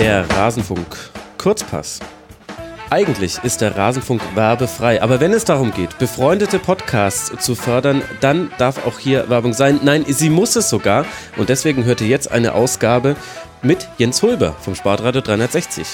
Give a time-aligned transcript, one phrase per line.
[0.00, 0.96] Der Rasenfunk
[1.36, 2.00] Kurzpass.
[2.88, 8.50] Eigentlich ist der Rasenfunk werbefrei, aber wenn es darum geht, befreundete Podcasts zu fördern, dann
[8.56, 9.78] darf auch hier Werbung sein.
[9.82, 11.04] Nein, sie muss es sogar.
[11.36, 13.14] Und deswegen hört ihr jetzt eine Ausgabe
[13.60, 15.86] mit Jens Hulber vom Sportradio 360.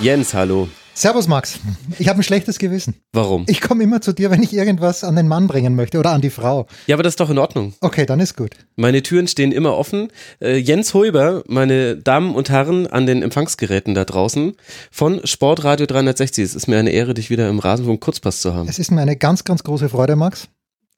[0.00, 0.68] Jens, hallo.
[0.98, 1.58] Servus Max,
[1.98, 2.94] ich habe ein schlechtes Gewissen.
[3.12, 3.44] Warum?
[3.48, 6.22] Ich komme immer zu dir, wenn ich irgendwas an den Mann bringen möchte oder an
[6.22, 6.66] die Frau.
[6.86, 7.74] Ja, aber das ist doch in Ordnung.
[7.82, 8.52] Okay, dann ist gut.
[8.76, 10.08] Meine Türen stehen immer offen.
[10.40, 14.54] Äh, Jens Hulber, meine Damen und Herren an den Empfangsgeräten da draußen
[14.90, 16.42] von Sportradio 360.
[16.42, 18.66] Es ist mir eine Ehre, dich wieder im Rasenfunk Kurzpass zu haben.
[18.66, 20.48] Es ist mir eine ganz, ganz große Freude, Max.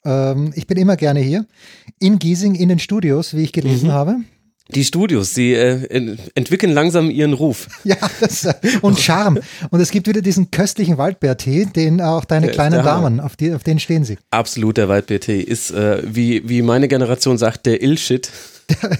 [0.04, 1.44] Ähm, ich bin immer gerne hier
[1.98, 3.92] in Giesing in den Studios, wie ich gelesen Mhm.
[3.94, 4.16] habe.
[4.74, 7.68] Die Studios, sie äh, en- entwickeln langsam ihren Ruf.
[7.84, 9.40] Ja, das, äh, und Charme.
[9.70, 12.84] Und es gibt wieder diesen köstlichen Waldbeertee, den auch deine ist kleinen.
[12.84, 14.18] Damen, auf, die, auf den stehen sie.
[14.30, 18.30] Absolut, der Waldbeer-Tee ist, äh, wie, wie meine Generation sagt, der Ill-Shit.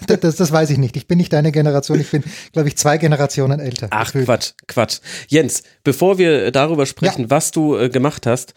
[0.07, 0.97] Das, das, das weiß ich nicht.
[0.97, 2.01] Ich bin nicht deine Generation.
[2.01, 3.89] Ich bin, glaube ich, zwei Generationen älter.
[3.91, 4.27] Ach, Gefühlt.
[4.27, 4.99] Quatsch, Quatsch.
[5.29, 8.55] Jens, bevor wir darüber sprechen, was du äh, gemacht hast,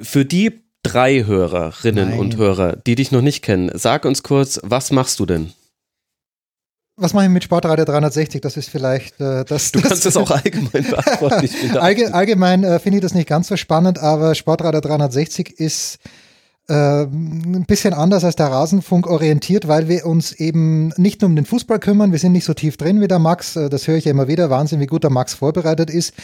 [0.00, 2.18] für die drei Hörerinnen Nein.
[2.18, 5.52] und Hörer, die dich noch nicht kennen, sag uns kurz, was machst du denn?
[6.98, 8.40] Was mache ich mit Sportradio 360?
[8.40, 9.70] Das ist vielleicht äh, das.
[9.70, 11.76] Du das, kannst es auch allgemein beantworten.
[11.76, 15.98] Allge allgemein äh, finde ich das nicht ganz so spannend, aber Sportradio 360 ist
[16.68, 21.36] äh, ein bisschen anders als der Rasenfunk orientiert, weil wir uns eben nicht nur um
[21.36, 22.12] den Fußball kümmern.
[22.12, 23.56] Wir sind nicht so tief drin wie der Max.
[23.56, 24.48] Äh, Das höre ich ja immer wieder.
[24.48, 26.14] Wahnsinn, wie gut der Max vorbereitet ist.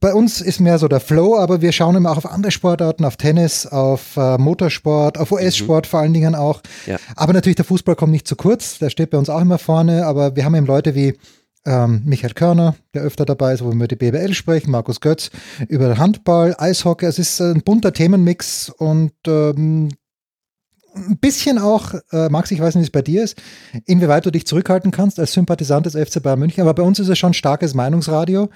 [0.00, 3.04] Bei uns ist mehr so der Flow, aber wir schauen immer auch auf andere Sportarten,
[3.04, 6.60] auf Tennis, auf äh, Motorsport, auf US-Sport vor allen Dingen auch.
[6.86, 6.98] Ja.
[7.16, 10.06] Aber natürlich, der Fußball kommt nicht zu kurz, der steht bei uns auch immer vorne,
[10.06, 11.14] aber wir haben eben Leute wie
[11.66, 15.30] ähm, Michael Körner, der öfter dabei ist, wo wir über die BBL sprechen, Markus Götz
[15.68, 17.06] über Handball, Eishockey.
[17.06, 19.88] Es ist ein bunter Themenmix und ähm,
[20.94, 23.36] ein bisschen auch, äh, Max, ich weiß nicht, wie es bei dir ist,
[23.86, 27.08] inwieweit du dich zurückhalten kannst als Sympathisant des FC Bayern München, aber bei uns ist
[27.08, 28.48] es schon starkes Meinungsradio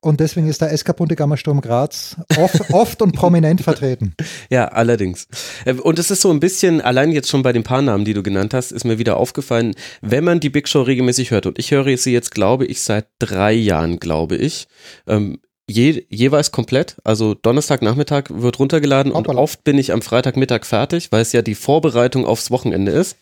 [0.00, 4.14] und deswegen ist der SK Bunte Gamma Sturm Graz oft, oft und prominent vertreten.
[4.50, 5.26] Ja, allerdings.
[5.64, 8.14] Äh, Und es ist so ein bisschen, allein jetzt schon bei den paar Namen, die
[8.14, 11.58] du genannt hast, ist mir wieder aufgefallen, wenn man die Big Show regelmäßig hört, und
[11.58, 14.66] ich höre sie jetzt, glaube ich, seit drei Jahren, glaube ich,
[15.06, 19.40] ähm, je, jeweils komplett, also Donnerstagnachmittag wird runtergeladen und Hoppala.
[19.40, 23.16] oft bin ich am Freitagmittag fertig, weil es ja die Vorbereitung aufs Wochenende ist.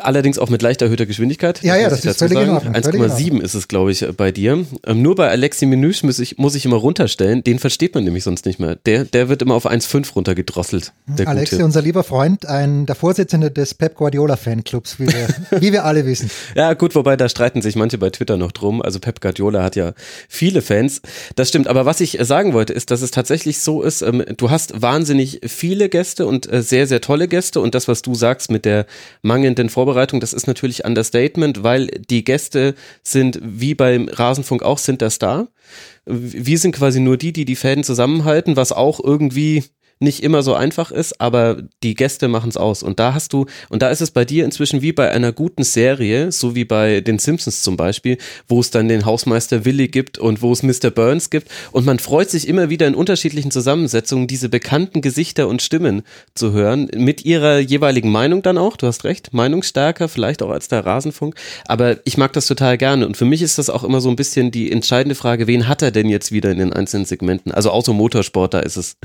[0.00, 1.62] Allerdings auch mit leicht erhöhter Geschwindigkeit.
[1.62, 2.50] Ja, ja, das ist völlig in.
[2.50, 4.66] Ordnung, völlig in 1,7 ist es, glaube ich, bei dir.
[4.84, 7.44] Ähm, nur bei Alexi Menüsch muss ich, muss ich immer runterstellen.
[7.44, 8.74] Den versteht man nämlich sonst nicht mehr.
[8.84, 10.92] Der, der wird immer auf 1,5 runtergedrosselt.
[11.06, 11.66] Der Alexi, Gute.
[11.66, 15.28] unser lieber Freund, ein, der Vorsitzende des Pep Guardiola Fanclubs, wie wir,
[15.60, 16.32] wie wir alle wissen.
[16.56, 18.82] Ja, gut, wobei da streiten sich manche bei Twitter noch drum.
[18.82, 19.92] Also Pep Guardiola hat ja
[20.28, 21.00] viele Fans.
[21.36, 21.68] Das stimmt.
[21.68, 25.42] Aber was ich sagen wollte, ist, dass es tatsächlich so ist, ähm, du hast wahnsinnig
[25.46, 27.60] viele Gäste und äh, sehr, sehr tolle Gäste.
[27.60, 28.86] Und das, was du sagst mit der
[29.22, 35.02] mangelnden Vorbereitung, das ist natürlich Understatement, weil die Gäste sind, wie beim Rasenfunk auch, sind
[35.02, 35.48] der Star.
[36.06, 39.64] Wir sind quasi nur die, die die Fäden zusammenhalten, was auch irgendwie
[39.98, 42.82] nicht immer so einfach ist, aber die Gäste machen es aus.
[42.82, 45.64] Und da hast du, und da ist es bei dir inzwischen wie bei einer guten
[45.64, 50.18] Serie, so wie bei den Simpsons zum Beispiel, wo es dann den Hausmeister Willy gibt
[50.18, 50.90] und wo es Mr.
[50.90, 51.48] Burns gibt.
[51.72, 56.02] Und man freut sich immer wieder in unterschiedlichen Zusammensetzungen, diese bekannten Gesichter und Stimmen
[56.34, 58.76] zu hören, mit ihrer jeweiligen Meinung dann auch.
[58.76, 61.36] Du hast recht, meinungsstärker, vielleicht auch als der Rasenfunk.
[61.66, 63.06] Aber ich mag das total gerne.
[63.06, 65.80] Und für mich ist das auch immer so ein bisschen die entscheidende Frage, wen hat
[65.80, 67.52] er denn jetzt wieder in den einzelnen Segmenten?
[67.52, 68.96] Also außer Motorsport, da ist es.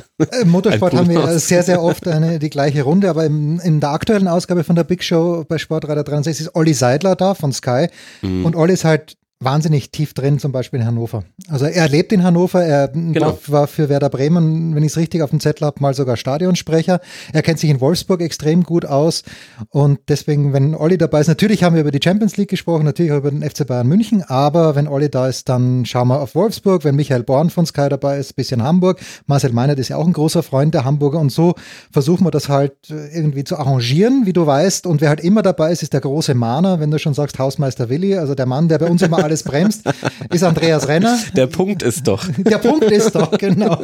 [0.42, 1.48] Im Motorsport Ein haben wir Bonus.
[1.48, 4.84] sehr, sehr oft eine, die gleiche Runde, aber im, in der aktuellen Ausgabe von der
[4.84, 7.88] Big Show bei Sportreiter 63 ist Olli Seidler da von Sky
[8.22, 8.46] Mhm.
[8.46, 11.24] und Olli ist halt wahnsinnig tief drin, zum Beispiel in Hannover.
[11.50, 13.38] Also er lebt in Hannover, er Genau.
[13.48, 17.02] war, für Werder Bremen, wenn ich es richtig auf dem Zettel habe, mal sogar Stadionsprecher.
[17.34, 19.24] Er kennt sich in Wolfsburg extrem gut aus
[19.70, 23.12] und deswegen, wenn Olli dabei ist, natürlich haben wir über die Champions League gesprochen, natürlich
[23.12, 26.36] auch über den FC Bayern München, aber wenn Olli da ist, dann schauen wir auf
[26.36, 29.00] Wolfsburg, wenn Michael Born von Sky dabei ist, bisschen Hamburg.
[29.26, 31.56] Marcel Meinert ist ja auch ein großer Freund der Hamburger und so
[31.92, 34.86] versuchen wir das halt irgendwie zu arrangieren, wie du weißt.
[34.86, 37.90] Und wer halt immer dabei ist, ist der große Mahner, wenn du schon sagst Hausmeister
[37.90, 39.84] Willi, also der Mann, der bei uns immer alles bremst,
[40.30, 41.18] ist Andreas Renner.
[41.38, 42.28] Der Punkt ist doch.
[42.38, 43.80] Der Punkt ist doch, genau.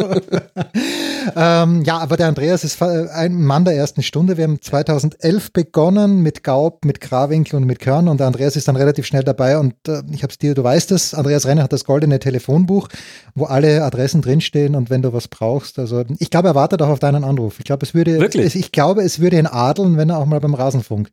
[1.35, 4.35] ähm, ja, aber der Andreas ist ein Mann der ersten Stunde.
[4.35, 8.67] Wir haben 2011 begonnen mit Gaub, mit Krawinkel und mit Körn und der Andreas ist
[8.67, 11.63] dann relativ schnell dabei und äh, ich habe es dir, du weißt es, Andreas Renner
[11.63, 12.89] hat das goldene Telefonbuch,
[13.33, 16.89] wo alle Adressen drinstehen und wenn du was brauchst, also ich glaube, er wartet auch
[16.89, 17.59] auf deinen Anruf.
[17.59, 18.55] Ich glaube, es würde, Wirklich?
[18.55, 21.09] Ich glaube, es würde ihn adeln, wenn er auch mal beim Rasenfunk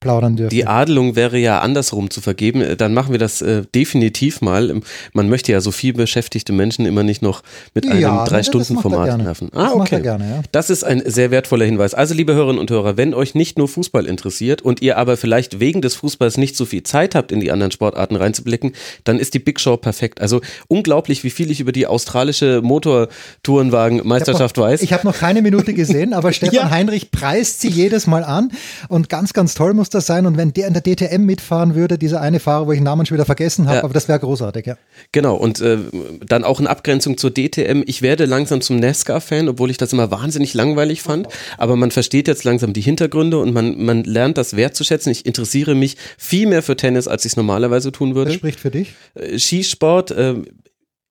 [0.00, 0.54] plaudern dürfte.
[0.54, 2.76] Die Adelung wäre ja andersrum zu vergeben.
[2.76, 4.80] Dann machen wir das äh, definitiv mal.
[5.12, 7.42] Man möchte ja so viel beschäftigte Menschen immer nicht noch
[7.74, 9.50] mit einem Ja, Drei-Stunden-Format nerven.
[9.54, 10.00] Ah, Das okay.
[10.02, 10.42] gerne, ja.
[10.52, 11.94] Das ist ein sehr wertvoller Hinweis.
[11.94, 15.60] Also, liebe Hörerinnen und Hörer, wenn euch nicht nur Fußball interessiert und ihr aber vielleicht
[15.60, 18.72] wegen des Fußballs nicht so viel Zeit habt, in die anderen Sportarten reinzublicken,
[19.04, 20.20] dann ist die Big Show perfekt.
[20.20, 24.82] Also unglaublich, wie viel ich über die australische Motortourenwagen-Meisterschaft weiß.
[24.82, 26.70] Ich habe noch keine Minute gesehen, aber Stefan Ja.
[26.70, 28.50] Heinrich preist sie jedes Mal an
[28.88, 30.26] und ganz, ganz toll muss das sein.
[30.26, 33.06] Und wenn der in der DTM mitfahren würde, dieser eine Fahrer, wo ich den Namen
[33.06, 33.84] schon wieder vergessen habe, Ja.
[33.84, 34.76] aber das wäre großartig, ja.
[35.12, 35.78] Genau, und äh,
[36.26, 37.82] dann auch in Abgrenzung zur DTM.
[37.86, 41.28] Ich werde langsam zum NASCAR-Fan, obwohl ich das immer wahnsinnig langweilig fand.
[41.56, 45.12] Aber man versteht jetzt langsam die Hintergründe und man, man lernt das wertzuschätzen.
[45.12, 48.32] Ich interessiere mich viel mehr für Tennis, als ich es normalerweise tun Das würde.
[48.32, 48.94] spricht für dich.
[49.14, 50.34] Äh, Skisport, äh,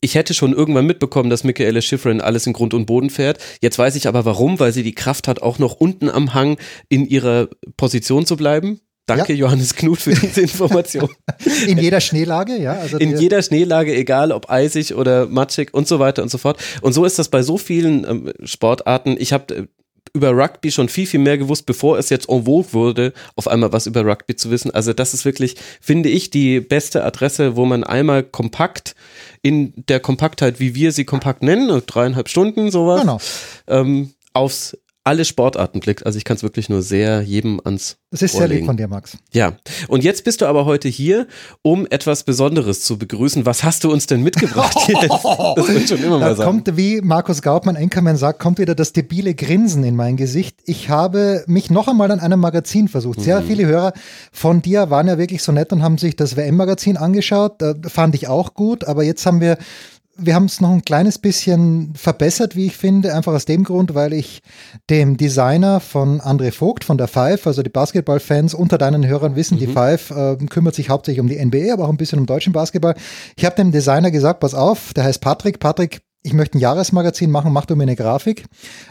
[0.01, 3.39] ich hätte schon irgendwann mitbekommen, dass Michaela Schifrin alles in Grund und Boden fährt.
[3.61, 6.57] Jetzt weiß ich aber warum, weil sie die Kraft hat, auch noch unten am Hang
[6.89, 7.47] in ihrer
[7.77, 8.79] Position zu bleiben.
[9.07, 9.39] Danke, Ja.
[9.45, 11.07] Johannes Knut, für diese Information.
[11.65, 12.73] In jeder Schneelage, ja.
[12.73, 16.37] Also In der- jeder Schneelage, egal ob eisig oder matschig und so weiter und so
[16.37, 16.59] fort.
[16.81, 19.15] Und so ist das bei so vielen ähm, Sportarten.
[19.17, 19.63] Ich habe äh,
[20.13, 23.71] über Rugby schon viel, viel mehr gewusst, bevor es jetzt en vogue wurde, auf einmal
[23.71, 24.71] was über Rugby zu wissen.
[24.71, 28.93] Also das ist wirklich, finde ich, die beste Adresse, wo man einmal kompakt
[29.47, 33.19] in der Kompaktheit, wie wir sie kompakt nennen, dreieinhalb Stunden sowas, Genau.
[33.67, 36.05] ähm, aufs alle Sportarten blickt.
[36.05, 38.87] Also ich kann es wirklich nur sehr jedem ans Das ist sehr lieb von dir,
[38.89, 39.17] Max.
[39.31, 39.53] Ja,
[39.87, 41.27] und jetzt bist du aber heute hier,
[41.61, 43.45] um etwas Besonderes zu begrüßen.
[43.45, 45.09] Was hast du uns denn mitgebracht jetzt?
[45.09, 46.49] Das wird schon immer Da mal sagen.
[46.63, 50.57] kommt, wie Markus Gaubmann, Enkermann sagt, kommt wieder das debile Grinsen in mein Gesicht.
[50.65, 53.21] Ich habe mich noch einmal an einem Magazin versucht.
[53.21, 53.45] Sehr Mhm.
[53.47, 53.93] viele Hörer
[54.33, 57.55] von dir waren ja wirklich so nett und haben sich das WM-Magazin angeschaut.
[57.61, 59.57] Da fand ich auch gut, aber jetzt haben wir
[60.17, 63.93] wir haben es noch ein kleines bisschen verbessert, wie ich finde, einfach aus dem Grund,
[63.93, 64.41] weil ich
[64.89, 69.57] dem Designer von André Vogt von der Five, also die Basketballfans unter deinen Hörern wissen,
[69.57, 72.53] die Five äh, kümmert sich hauptsächlich um die NBA, aber auch ein bisschen um deutschen
[72.53, 72.95] Basketball.
[73.35, 77.31] Ich habe dem Designer gesagt, pass auf, der heißt Patrick, Patrick, ich möchte ein Jahresmagazin
[77.31, 78.45] machen, mach du mir eine Grafik,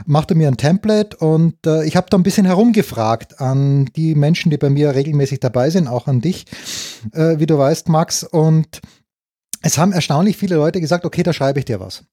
[0.06, 4.14] mach du mir ein Template und äh, ich habe da ein bisschen herumgefragt an die
[4.14, 6.46] Menschen, die bei mir regelmäßig dabei sind, auch an dich,
[7.12, 8.80] äh, wie du weißt, Max, und
[9.66, 12.04] es haben erstaunlich viele Leute gesagt, okay, da schreibe ich dir was.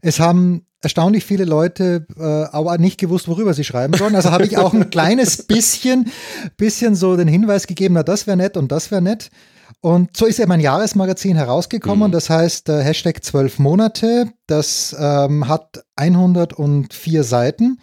[0.00, 4.14] Es haben erstaunlich viele Leute äh, aber nicht gewusst, worüber sie schreiben sollen.
[4.14, 6.10] Also habe ich auch ein kleines bisschen,
[6.56, 9.30] bisschen so den Hinweis gegeben, na das wäre nett und das wäre nett.
[9.80, 12.12] Und so ist eben ein Jahresmagazin herausgekommen.
[12.12, 14.30] Das heißt äh, Hashtag zwölf Monate.
[14.46, 17.80] Das ähm, hat 104 Seiten.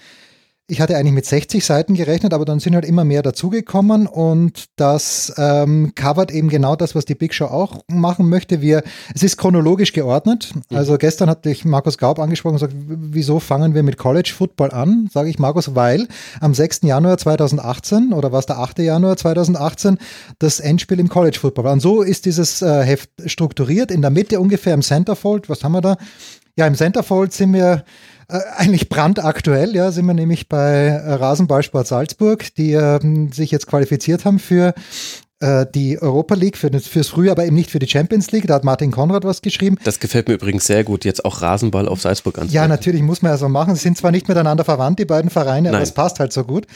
[0.72, 4.66] Ich hatte eigentlich mit 60 Seiten gerechnet, aber dann sind halt immer mehr dazugekommen und
[4.76, 8.62] das ähm, covert eben genau das, was die Big Show auch machen möchte.
[8.62, 8.84] Wir,
[9.16, 10.52] es ist chronologisch geordnet.
[10.72, 14.70] Also gestern hatte ich Markus Gaub angesprochen und gesagt, wieso fangen wir mit College Football
[14.70, 15.10] an?
[15.12, 16.08] Sage ich Markus, weil
[16.40, 16.82] am 6.
[16.84, 18.78] Januar 2018 oder was der 8.
[18.78, 19.98] Januar 2018
[20.38, 21.74] das Endspiel im College Football war.
[21.74, 23.90] Und so ist dieses äh, Heft strukturiert.
[23.90, 25.98] In der Mitte ungefähr im Centerfold, was haben wir da?
[26.56, 27.84] Ja, im Centerfold sind wir
[28.30, 33.68] äh, eigentlich brandaktuell, ja, sind wir nämlich bei äh, Rasenballsport Salzburg, die ähm, sich jetzt
[33.68, 34.74] qualifiziert haben für
[35.42, 38.46] äh, die Europa League, für fürs Frühjahr, aber eben nicht für die Champions League.
[38.48, 39.78] Da hat Martin Konrad was geschrieben.
[39.84, 42.70] Das gefällt mir übrigens sehr gut, jetzt auch Rasenball auf Salzburg Ja, anzuwenden.
[42.70, 43.76] natürlich muss man ja so machen.
[43.76, 45.84] Sie sind zwar nicht miteinander verwandt, die beiden Vereine, aber Nein.
[45.84, 46.68] es passt halt so gut.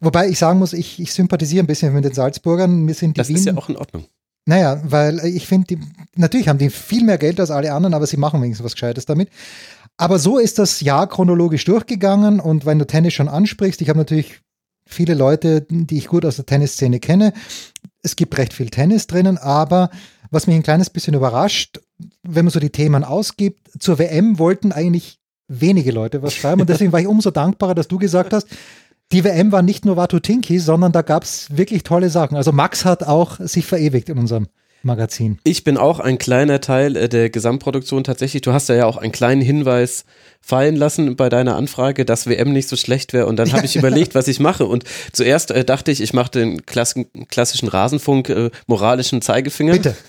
[0.00, 2.86] Wobei ich sagen muss, ich, ich sympathisiere ein bisschen mit den Salzburgern.
[2.86, 3.36] Wir sind die Das Wien.
[3.36, 4.04] ist ja auch in Ordnung.
[4.46, 5.78] Naja, weil ich finde, die,
[6.16, 9.04] natürlich haben die viel mehr Geld als alle anderen, aber sie machen wenigstens was Gescheites
[9.04, 9.28] damit.
[9.98, 13.98] Aber so ist das Jahr chronologisch durchgegangen und wenn du Tennis schon ansprichst, ich habe
[13.98, 14.40] natürlich
[14.86, 17.32] viele Leute, die ich gut aus der Tennisszene kenne.
[18.02, 19.90] Es gibt recht viel Tennis drinnen, aber
[20.30, 21.80] was mich ein kleines bisschen überrascht,
[22.22, 25.18] wenn man so die Themen ausgibt, zur WM wollten eigentlich
[25.48, 28.46] wenige Leute was schreiben und deswegen war ich umso dankbarer, dass du gesagt hast,
[29.10, 32.36] die WM war nicht nur Watutinki, sondern da gab es wirklich tolle Sachen.
[32.36, 34.46] Also Max hat auch sich verewigt in unserem
[34.82, 35.38] Magazin.
[35.44, 38.42] Ich bin auch ein kleiner Teil äh, der Gesamtproduktion tatsächlich.
[38.42, 40.04] Du hast ja auch einen kleinen Hinweis
[40.40, 43.26] fallen lassen bei deiner Anfrage, dass WM nicht so schlecht wäre.
[43.26, 44.64] Und dann habe ich überlegt, was ich mache.
[44.64, 49.72] Und zuerst äh, dachte ich, ich mache den klassen, klassischen Rasenfunk äh, moralischen Zeigefinger.
[49.74, 49.94] Bitte.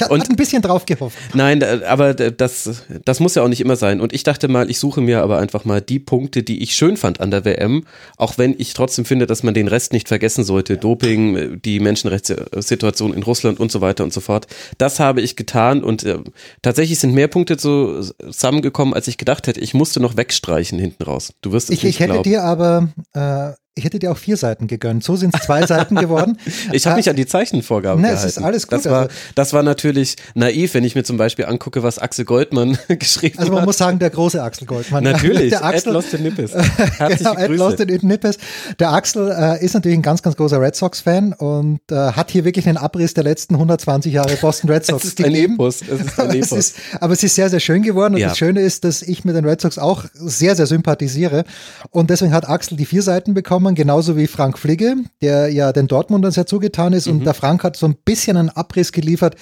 [0.00, 1.16] Ich Und- hatte ein bisschen drauf gehofft.
[1.34, 4.00] Nein, äh, aber d- das, das muss ja auch nicht immer sein.
[4.00, 6.96] Und ich dachte mal, ich suche mir aber einfach mal die Punkte, die ich schön
[6.96, 7.84] fand an der WM,
[8.16, 10.76] auch wenn ich trotzdem finde, dass man den Rest nicht vergessen sollte.
[10.76, 14.46] Doping, äh, die Menschenrechtssituation in Russland und so weiter und so fort.
[14.78, 16.18] Das habe ich getan und äh,
[16.62, 19.60] tatsächlich sind mehr Punkte zusammengekommen, als ich gedacht hätte.
[19.60, 21.32] Ich musste noch wegstreichen hinten raus.
[21.40, 22.22] Du wirst es Ich, nicht ich hätte glauben.
[22.22, 25.02] dir aber äh, ich hätte dir auch vier Seiten gegönnt.
[25.04, 26.36] So sind es zwei Seiten geworden.
[26.72, 28.28] Ich habe mich an die Zeichenvorgaben Ne, gehalten.
[28.28, 31.16] es ist alles gut, Das war, also- das war natürlich naiv, wenn ich mir zum
[31.16, 33.66] Beispiel angucke, was Axel Goldmann geschrieben Also man hat.
[33.66, 35.04] muss sagen, der große Axel Goldmann.
[35.04, 36.52] Natürlich, der Ed Axel, Lost in Nippes.
[36.98, 37.50] Genau, Ed.
[37.50, 38.38] Lost in Nippes.
[38.78, 42.44] Der Axel äh, ist natürlich ein ganz, ganz großer Red Sox-Fan und äh, hat hier
[42.44, 45.34] wirklich einen Abriss der letzten 120 Jahre Boston Red Sox Es ist ein.
[45.34, 45.82] Epos.
[45.82, 46.58] Es ist ein Aber es, Epos.
[46.58, 48.14] ist, aber es ist sehr, sehr schön geworden.
[48.14, 48.28] Und Ja.
[48.28, 51.44] das Schöne ist, dass ich mit den Red Sox auch sehr, sehr sympathisiere.
[51.90, 55.86] Und deswegen hat Axel die vier Seiten bekommen, genauso wie Frank Fligge, der ja den
[55.88, 57.06] Dortmundern sehr zugetan ist.
[57.06, 57.14] Mhm.
[57.14, 59.36] Und der Frank hat so ein bisschen einen Abriss geliefert.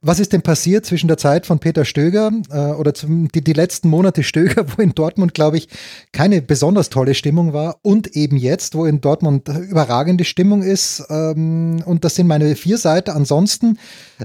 [0.00, 3.52] Was ist denn passiert zwischen der Zeit von Peter Stöger äh, oder zum, die, die
[3.52, 5.68] letzten Monate Stöger, wo in Dortmund, glaube ich,
[6.12, 11.04] keine besonders tolle Stimmung war und eben jetzt, wo in Dortmund überragende Stimmung ist.
[11.10, 13.10] Ähm, und das sind meine vier Seiten.
[13.10, 13.78] Ansonsten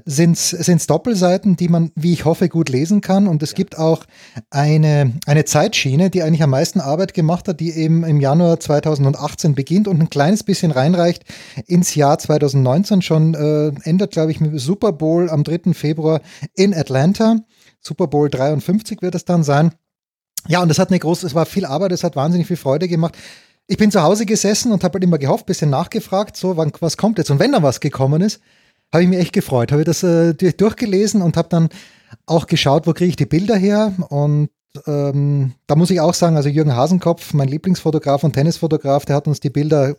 [0.05, 3.27] sind es Doppelseiten, die man, wie ich hoffe, gut lesen kann.
[3.27, 4.05] Und es gibt auch
[4.49, 8.59] eine, eine Zeitschiene, die eigentlich am meisten Arbeit gemacht hat, die eben im Januar
[9.35, 11.23] 2018 beginnt und ein kleines bisschen reinreicht
[11.67, 13.01] ins Jahr 2019.
[13.01, 15.73] Schon äh, endet, glaube ich, mit Super Bowl am 3.
[15.73, 16.21] Februar
[16.53, 17.37] in Atlanta.
[17.79, 19.71] Super Bowl 53 wird es dann sein.
[20.47, 22.87] Ja, und das hat eine große, es war viel Arbeit, es hat wahnsinnig viel Freude
[22.87, 23.15] gemacht.
[23.67, 26.97] Ich bin zu Hause gesessen und habe halt immer gehofft, bisschen nachgefragt, so, wann, was
[26.97, 27.31] kommt jetzt?
[27.31, 28.39] Und wenn da was gekommen ist,
[28.93, 29.71] habe ich mich echt gefreut.
[29.71, 31.69] Habe das äh, durch- durchgelesen und habe dann
[32.27, 33.93] auch geschaut, wo kriege ich die Bilder her.
[34.09, 34.49] Und
[34.87, 39.27] ähm, da muss ich auch sagen, also Jürgen Hasenkopf, mein Lieblingsfotograf und Tennisfotograf, der hat
[39.27, 39.95] uns die Bilder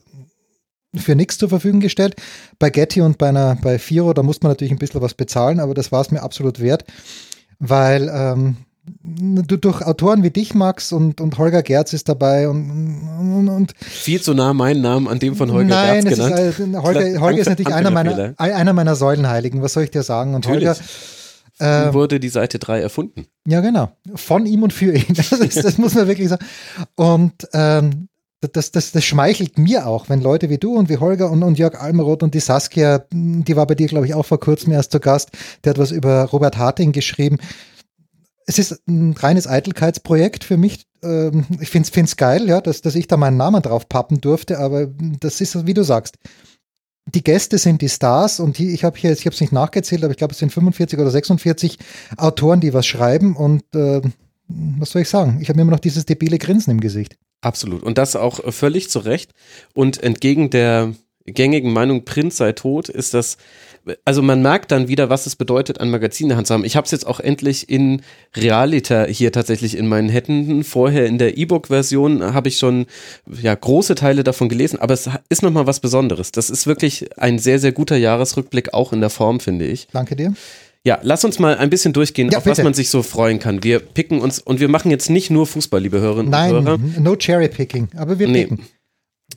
[0.95, 2.17] für nichts zur Verfügung gestellt.
[2.59, 5.61] Bei Getty und bei, einer, bei Firo, da muss man natürlich ein bisschen was bezahlen,
[5.61, 6.85] aber das war es mir absolut wert,
[7.59, 8.57] weil ähm,
[9.03, 13.75] du, durch Autoren wie dich, Max, und, und Holger Gerz ist dabei und, und, und
[13.79, 16.83] Viel zu nah meinen Namen an dem von Holger Nein, Gerz ist, genannt.
[16.83, 20.35] Holger, Holger ist natürlich einer meiner, einer meiner Säulenheiligen, was soll ich dir sagen?
[20.35, 20.69] Und Natürlich.
[20.69, 20.81] Holger,
[21.59, 23.27] äh, wurde die Seite 3 erfunden.
[23.47, 25.05] ja genau, von ihm und für ihn.
[25.17, 26.45] Das, ist, das muss man wirklich sagen.
[26.97, 28.09] Und ähm,
[28.53, 31.59] das, das, das schmeichelt mir auch, wenn Leute wie du und wie Holger und, und
[31.59, 34.93] Jörg Almeroth und die Saskia, die war bei dir, glaube ich, auch vor kurzem erst
[34.93, 35.31] zu Gast,
[35.65, 37.39] der hat was über Robert Harting geschrieben.
[38.47, 40.87] Es ist ein reines Eitelkeitsprojekt für mich.
[41.03, 44.59] Ähm, Ich finde es geil, ja, dass, dass ich da meinen Namen drauf pappen durfte,
[44.59, 44.87] aber
[45.21, 46.17] das ist, wie du sagst,
[47.15, 50.03] die Gäste sind die Stars und die, ich habe hier, ich habe es nicht nachgezählt,
[50.03, 51.79] aber ich glaube, es sind 45 oder 46
[52.17, 54.01] Autoren, die was schreiben und äh,
[54.49, 55.39] was soll ich sagen?
[55.41, 57.17] Ich habe immer noch dieses debile Grinsen im Gesicht.
[57.41, 57.83] Absolut.
[57.83, 59.33] Und das auch äh, völlig zu Recht.
[59.75, 60.95] Und entgegen der
[61.27, 63.37] gängigen Meinung, Prinz sei tot, ist das,
[64.05, 66.65] also man merkt dann wieder, was es bedeutet, ein Magazin in der Hand zu haben.
[66.65, 68.03] Ich habe es jetzt auch endlich in
[68.37, 70.65] Realiter hier tatsächlich in meinen Händen.
[70.65, 72.87] Vorher in der E-Book-Version habe ich schon
[73.41, 76.33] ja große Teile davon gelesen, aber es ist nochmal was Besonderes.
[76.33, 79.89] Das ist wirklich ein sehr, sehr guter Jahresrückblick, auch in der Form, finde ich.
[79.93, 80.35] Danke dir.
[80.85, 82.65] Ja, lass uns mal ein bisschen durchgehen, Ja, auf was bitte.
[82.65, 83.65] man sich so freuen kann.
[83.65, 86.63] Wir picken uns und wir machen jetzt nicht nur Fußball, liebe Hörerinnen und Hörer.
[86.79, 88.49] Nein, no cherry picking, aber wir Nee.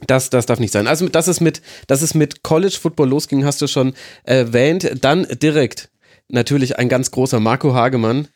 [0.08, 0.88] Das, das darf nicht sein.
[0.88, 4.89] Also, dass es mit, dass es mit College Football losging, hast du schon erwähnt.
[5.01, 5.89] Dann direkt
[6.29, 8.27] natürlich ein ganz großer Marco Hagemann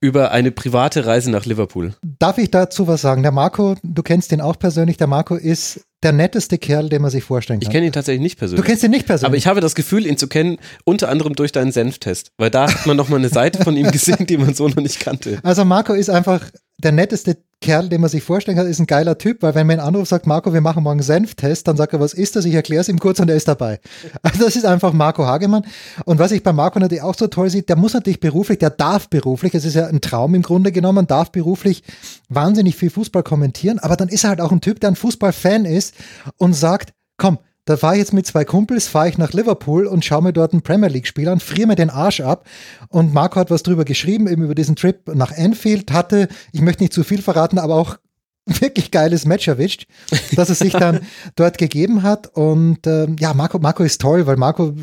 [0.00, 1.94] über eine private Reise nach Liverpool.
[2.18, 3.22] Darf ich dazu was sagen?
[3.22, 7.10] Der Marco, du kennst den auch persönlich, der Marco ist der netteste Kerl, den man
[7.10, 7.72] sich vorstellen Ich kann.
[7.72, 8.66] kenne ihn tatsächlich nicht Du persönlich.
[8.66, 9.26] kennst ihn nicht persönlich.
[9.26, 12.30] aber ich habe das Gefühl, ihn zu kennen, unter anderem durch deinen Senftest.
[12.36, 15.00] Weil da hat man nochmal eine Seite von ihm gesehen, die man so noch nicht
[15.00, 15.38] kannte.
[15.42, 16.42] Also Marco ist einfach
[16.78, 19.78] der netteste Kerl, den man sich vorstellen kann, ist ein geiler Typ, weil wenn man
[19.78, 22.44] ihn anruft, sagt Marco, wir machen morgen Senftest, dann sagt er, was ist das?
[22.44, 23.80] Ich erkläre es ihm kurz und er ist dabei.
[24.22, 25.64] Also das ist einfach Marco Hagemann.
[26.04, 28.70] Und was ich bei Marco natürlich auch so toll sehe, der muss natürlich beruflich, der
[28.70, 31.82] darf beruflich, es ist ja ein Traum im Grunde genommen, darf beruflich
[32.28, 35.64] wahnsinnig viel Fußball kommentieren, aber dann ist er halt auch ein Typ, der ein Fußballfan
[35.64, 35.94] ist
[36.36, 40.04] und sagt, komm, da fahre ich jetzt mit zwei Kumpels, fahre ich nach Liverpool und
[40.04, 42.48] schaue mir dort ein Premier League-Spiel an, friere mir den Arsch ab.
[42.88, 46.84] Und Marco hat was drüber geschrieben, eben über diesen Trip nach Anfield, hatte, ich möchte
[46.84, 47.98] nicht zu viel verraten, aber auch
[48.46, 49.88] wirklich geiles Match erwischt,
[50.36, 51.00] dass es sich dann
[51.34, 52.28] dort gegeben hat.
[52.36, 54.74] Und ähm, ja, Marco, Marco ist toll, weil Marco,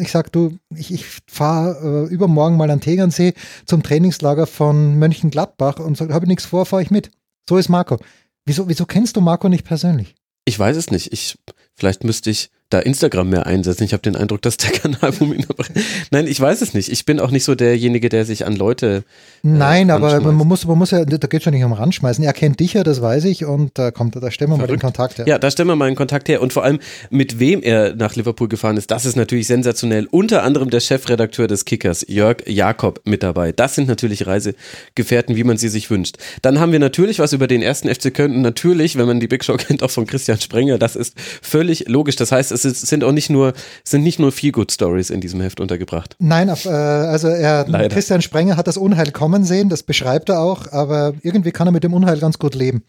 [0.00, 3.34] ich sag du, ich, ich fahre äh, übermorgen mal an Tegernsee
[3.66, 7.10] zum Trainingslager von Mönchengladbach und sage, habe ich nichts vor, fahre ich mit.
[7.46, 7.98] So ist Marco.
[8.46, 10.14] Wieso, wieso kennst du Marco nicht persönlich?
[10.46, 11.12] Ich weiß es nicht.
[11.12, 11.38] Ich,
[11.76, 13.84] vielleicht müsste ich da Instagram mehr einsetzen.
[13.84, 15.64] Ich habe den Eindruck, dass der Kanal um ihn aber-
[16.10, 16.88] Nein, ich weiß es nicht.
[16.90, 19.04] Ich bin auch nicht so derjenige, der sich an Leute.
[19.42, 20.36] Nein, äh, aber ranschmeißt.
[20.36, 22.22] man muss, man muss ja, da geht schon nicht um ranschmeißen.
[22.24, 24.78] Er kennt dich ja, das weiß ich, und da kommt, da stellen wir mal den
[24.78, 24.82] Verrückt.
[24.82, 25.26] Kontakt her.
[25.28, 26.40] Ja, da stellen wir mal einen Kontakt her.
[26.42, 26.78] Und vor allem,
[27.10, 30.06] mit wem er nach Liverpool gefahren ist, das ist natürlich sensationell.
[30.10, 33.52] Unter anderem der Chefredakteur des Kickers, Jörg Jakob, mit dabei.
[33.52, 36.16] Das sind natürlich Reisegefährten, wie man sie sich wünscht.
[36.42, 38.34] Dann haben wir natürlich was über den ersten FC Köln.
[38.36, 40.78] Und natürlich, wenn man die Big Show kennt, auch von Christian Sprenger.
[40.78, 42.16] Das ist völlig logisch.
[42.16, 43.52] Das heißt, es ist, sind auch nicht nur,
[43.84, 46.16] es sind nicht nur Feel-Good-Stories in diesem Heft untergebracht.
[46.18, 47.88] Nein, auf, äh, also er, Leider.
[47.94, 51.72] Christian Sprenger hat das Unheil kommen sehen, das beschreibt er auch, aber irgendwie kann er
[51.72, 52.82] mit dem Unheil ganz gut leben.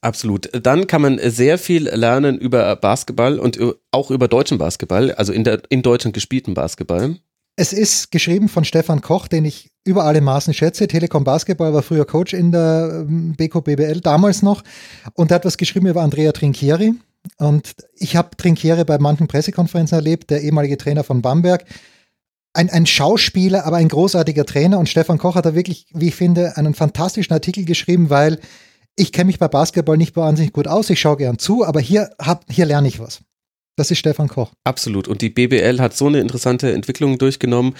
[0.00, 0.50] Absolut.
[0.52, 3.58] Dann kann man sehr viel lernen über Basketball und
[3.90, 7.16] auch über deutschen Basketball, also in, der, in Deutschland gespielten Basketball.
[7.56, 10.88] Es ist geschrieben von Stefan Koch, den ich über alle Maßen schätze.
[10.88, 14.62] Telekom Basketball war früher Coach in der ähm, BK BBL, damals noch.
[15.14, 16.94] Und er hat was geschrieben über Andrea Trinchieri.
[17.38, 21.64] Und ich habe Trinchieri bei manchen Pressekonferenzen erlebt, der ehemalige Trainer von Bamberg.
[22.52, 24.78] Ein, ein Schauspieler, aber ein großartiger Trainer.
[24.78, 28.38] Und Stefan Koch hat da wirklich, wie ich finde, einen fantastischen Artikel geschrieben, weil
[28.96, 30.90] ich kenne mich bei Basketball nicht wahnsinnig gut aus.
[30.90, 32.10] Ich schaue gern zu, aber hier,
[32.48, 33.22] hier lerne ich was.
[33.76, 34.52] Das ist Stefan Koch.
[34.62, 35.08] Absolut.
[35.08, 37.74] Und die BBL hat so eine interessante Entwicklung durchgenommen.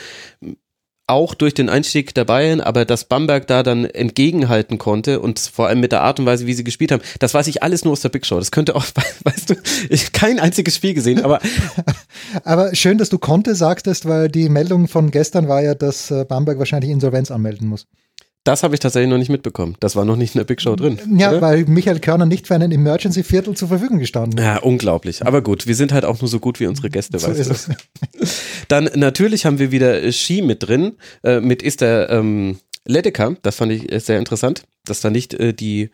[1.06, 5.68] Auch durch den Einstieg der Bayern, aber dass Bamberg da dann entgegenhalten konnte und vor
[5.68, 7.92] allem mit der Art und Weise, wie sie gespielt haben, das weiß ich alles nur
[7.92, 8.38] aus der Big Show.
[8.38, 8.86] Das könnte auch,
[9.24, 9.54] weißt du,
[9.90, 11.40] ich habe kein einziges Spiel gesehen, aber.
[12.44, 16.24] aber schön, dass du konnte sagtest, weil die Meldung von gestern war ja, dass äh,
[16.24, 17.86] Bamberg wahrscheinlich Insolvenz anmelden muss.
[18.44, 19.74] Das habe ich tatsächlich noch nicht mitbekommen.
[19.80, 20.98] Das war noch nicht in der Big Show drin.
[21.16, 21.40] Ja, oder?
[21.40, 24.44] weil Michael Körner nicht für einen Emergency-Viertel zur Verfügung gestanden ist.
[24.44, 25.26] Ja, unglaublich.
[25.26, 27.74] Aber gut, wir sind halt auch nur so gut wie unsere Gäste, so weißt du.
[28.68, 33.34] Dann natürlich haben wir wieder Ski mit drin, äh, mit Esther ähm, Ledecker.
[33.40, 35.90] Das fand ich sehr interessant, dass da nicht äh, die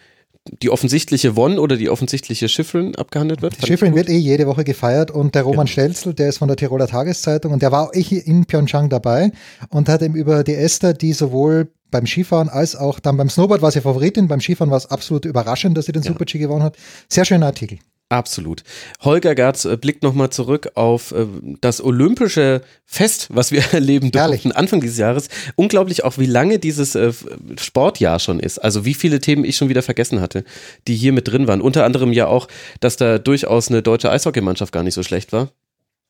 [0.62, 3.54] die offensichtliche Won oder die offensichtliche Schiffrin abgehandelt wird?
[3.64, 5.72] Schiffrin wird eh jede Woche gefeiert und der Roman ja.
[5.72, 9.32] Stelzel, der ist von der Tiroler Tageszeitung und der war auch in Pyeongchang dabei
[9.68, 13.62] und hat ihm über die Esther, die sowohl beim Skifahren als auch dann beim Snowboard
[13.62, 14.28] war sie Favoritin.
[14.28, 16.12] Beim Skifahren war es absolut überraschend, dass sie den ja.
[16.12, 16.76] Super-G gewonnen hat.
[17.08, 17.78] Sehr schöner Artikel.
[18.10, 18.64] Absolut.
[19.02, 21.26] Holger Gerz äh, blickt nochmal zurück auf äh,
[21.60, 25.28] das olympische Fest, was wir erleben durften Anfang dieses Jahres.
[25.54, 27.12] Unglaublich auch, wie lange dieses äh,
[27.56, 28.58] Sportjahr schon ist.
[28.58, 30.44] Also wie viele Themen ich schon wieder vergessen hatte,
[30.88, 31.60] die hier mit drin waren.
[31.60, 32.48] Unter anderem ja auch,
[32.80, 35.52] dass da durchaus eine deutsche Eishockeymannschaft gar nicht so schlecht war.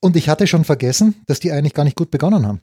[0.00, 2.62] Und ich hatte schon vergessen, dass die eigentlich gar nicht gut begonnen haben.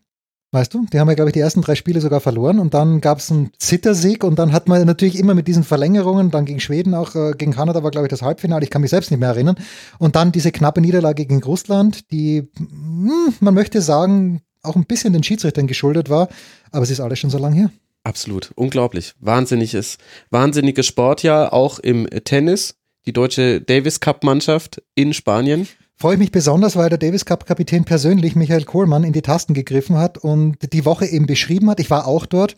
[0.52, 3.02] Weißt du, die haben ja, glaube ich, die ersten drei Spiele sogar verloren und dann
[3.02, 6.62] gab es einen Zittersieg und dann hat man natürlich immer mit diesen Verlängerungen, dann gegen
[6.62, 9.20] Schweden auch, äh, gegen Kanada war, glaube ich, das Halbfinale, ich kann mich selbst nicht
[9.20, 9.58] mehr erinnern.
[10.00, 14.86] Und dann diese knappe Niederlage gegen Russland, die, mh, hm, man möchte sagen, auch ein
[14.86, 16.30] bisschen den Schiedsrichtern geschuldet war,
[16.72, 17.72] aber es ist alles schon so lange her.
[18.06, 19.16] Absolut, unglaublich.
[19.20, 19.98] Wahnsinniges,
[20.30, 22.76] wahnsinniges Sportjahr, auch im Tennis.
[23.06, 27.46] Die deutsche Davis Cup Mannschaft in Spanien freue ich mich besonders, weil der Davis Cup
[27.46, 31.80] Kapitän persönlich Michael Kohlmann in die Tasten gegriffen hat und die Woche eben beschrieben hat.
[31.80, 32.56] Ich war auch dort.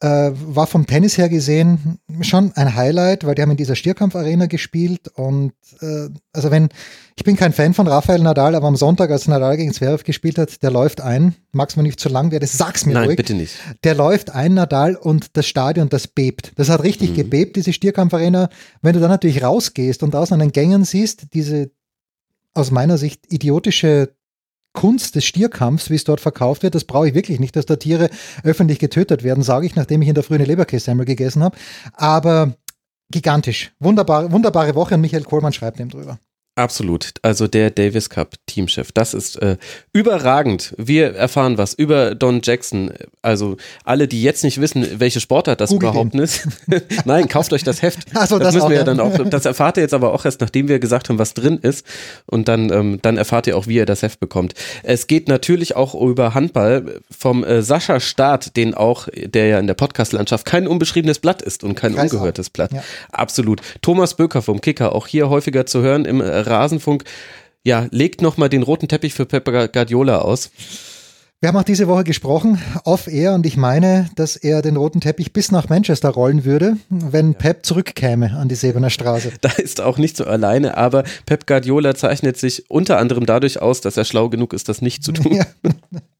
[0.00, 4.46] Äh, war vom Tennis her gesehen schon ein Highlight, weil die haben in dieser Stierkampf-Arena
[4.46, 6.68] gespielt und äh, also wenn,
[7.16, 10.38] ich bin kein Fan von Rafael Nadal, aber am Sonntag, als Nadal gegen Zverev gespielt
[10.38, 13.16] hat, der läuft ein, mag's mir nicht zu lang werden, sag's mir Nein, ruhig.
[13.16, 13.56] bitte nicht.
[13.82, 16.52] Der läuft ein, Nadal, und das Stadion, das bebt.
[16.54, 17.14] Das hat richtig mhm.
[17.16, 18.50] gebebt, diese Stierkampf-Arena.
[18.82, 21.72] Wenn du dann natürlich rausgehst und außen an den Gängen siehst, diese
[22.54, 24.14] aus meiner Sicht idiotische
[24.72, 27.76] Kunst des Stierkampfs, wie es dort verkauft wird, das brauche ich wirklich nicht, dass da
[27.76, 28.10] Tiere
[28.44, 31.56] öffentlich getötet werden, sage ich, nachdem ich in der Früh eine Leberkässemmel gegessen habe.
[31.94, 32.54] Aber
[33.10, 33.72] gigantisch.
[33.80, 36.18] Wunderbare, wunderbare Woche und Michael Kohlmann schreibt dem drüber.
[36.58, 37.12] Absolut.
[37.22, 38.90] Also der Davis Cup Teamchef.
[38.90, 39.58] Das ist äh,
[39.92, 40.74] überragend.
[40.76, 42.92] Wir erfahren was über Don Jackson.
[43.22, 46.20] Also alle, die jetzt nicht wissen, welche Sportart das Google überhaupt den.
[46.20, 46.48] ist.
[47.04, 48.00] Nein, kauft euch das Heft.
[48.12, 49.16] Ach so, das, das müssen auch, wir ja dann auch.
[49.30, 51.86] Das erfahrt ihr jetzt aber auch erst, nachdem wir gesagt haben, was drin ist.
[52.26, 54.54] Und dann, ähm, dann erfahrt ihr auch, wie ihr das Heft bekommt.
[54.82, 59.68] Es geht natürlich auch über Handball vom äh, Sascha Staat, den auch, der ja in
[59.68, 62.72] der Podcast-Landschaft kein unbeschriebenes Blatt ist und kein ungehörtes Blatt.
[62.72, 62.82] Ja.
[63.12, 63.60] Absolut.
[63.80, 67.04] Thomas Böker vom Kicker, auch hier häufiger zu hören im äh, Rasenfunk,
[67.64, 70.50] ja, legt nochmal den roten Teppich für Pep Guardiola aus.
[71.40, 75.32] Wir haben auch diese Woche gesprochen, off-air, und ich meine, dass er den roten Teppich
[75.32, 77.38] bis nach Manchester rollen würde, wenn ja.
[77.38, 79.30] Pep zurückkäme an die Sebener Straße.
[79.40, 83.80] Da ist auch nicht so alleine, aber Pep Guardiola zeichnet sich unter anderem dadurch aus,
[83.80, 85.32] dass er schlau genug ist, das nicht zu tun.
[85.32, 85.46] Ja.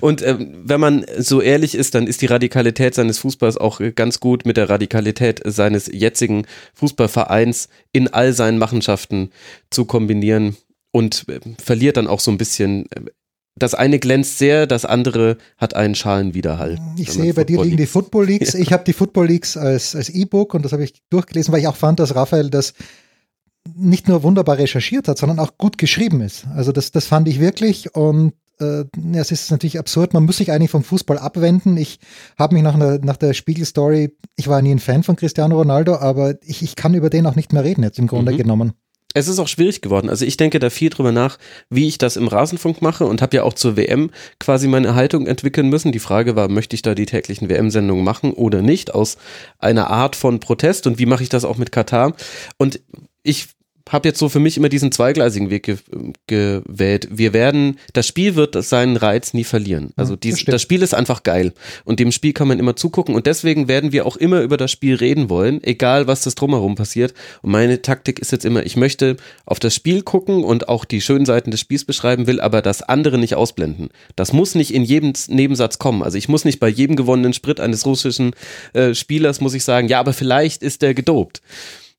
[0.00, 4.20] Und ähm, wenn man so ehrlich ist, dann ist die Radikalität seines Fußballs auch ganz
[4.20, 9.30] gut mit der Radikalität seines jetzigen Fußballvereins in all seinen Machenschaften
[9.70, 10.56] zu kombinieren
[10.92, 12.86] und äh, verliert dann auch so ein bisschen.
[12.92, 13.10] Äh,
[13.58, 16.78] das eine glänzt sehr, das andere hat einen schalen Widerhall.
[16.98, 18.52] Ich sehe, bei dir liegen die Football Leagues.
[18.52, 18.60] Ja.
[18.60, 21.66] Ich habe die Football Leagues als, als E-Book und das habe ich durchgelesen, weil ich
[21.66, 22.74] auch fand, dass Raphael das
[23.74, 26.46] nicht nur wunderbar recherchiert hat, sondern auch gut geschrieben ist.
[26.54, 30.52] Also das, das fand ich wirklich und äh, es ist natürlich absurd, man muss sich
[30.52, 31.76] eigentlich vom Fußball abwenden.
[31.76, 31.98] Ich
[32.38, 35.96] habe mich nach, einer, nach der Spiegel-Story, ich war nie ein Fan von Cristiano Ronaldo,
[35.96, 38.38] aber ich, ich kann über den auch nicht mehr reden jetzt im Grunde mhm.
[38.38, 38.72] genommen.
[39.14, 40.10] Es ist auch schwierig geworden.
[40.10, 41.38] Also ich denke da viel drüber nach,
[41.70, 45.26] wie ich das im Rasenfunk mache und habe ja auch zur WM quasi meine Haltung
[45.26, 45.90] entwickeln müssen.
[45.90, 49.16] Die Frage war, möchte ich da die täglichen WM-Sendungen machen oder nicht, aus
[49.58, 52.14] einer Art von Protest und wie mache ich das auch mit Katar?
[52.58, 52.82] Und
[53.22, 53.55] ich
[53.88, 55.76] habe jetzt so für mich immer diesen zweigleisigen Weg ge
[56.26, 57.08] gewählt.
[57.10, 59.92] Wir werden, das Spiel wird seinen Reiz nie verlieren.
[59.96, 61.52] Also dies, das Spiel ist einfach geil
[61.84, 64.72] und dem Spiel kann man immer zugucken und deswegen werden wir auch immer über das
[64.72, 67.14] Spiel reden wollen, egal was das drumherum passiert.
[67.42, 71.00] Und meine Taktik ist jetzt immer, ich möchte auf das Spiel gucken und auch die
[71.00, 73.90] schönen Seiten des Spiels beschreiben, will aber das andere nicht ausblenden.
[74.16, 76.02] Das muss nicht in jedem Nebensatz kommen.
[76.02, 78.32] Also ich muss nicht bei jedem gewonnenen Sprit eines russischen
[78.72, 81.40] äh, Spielers muss ich sagen, ja, aber vielleicht ist der gedopt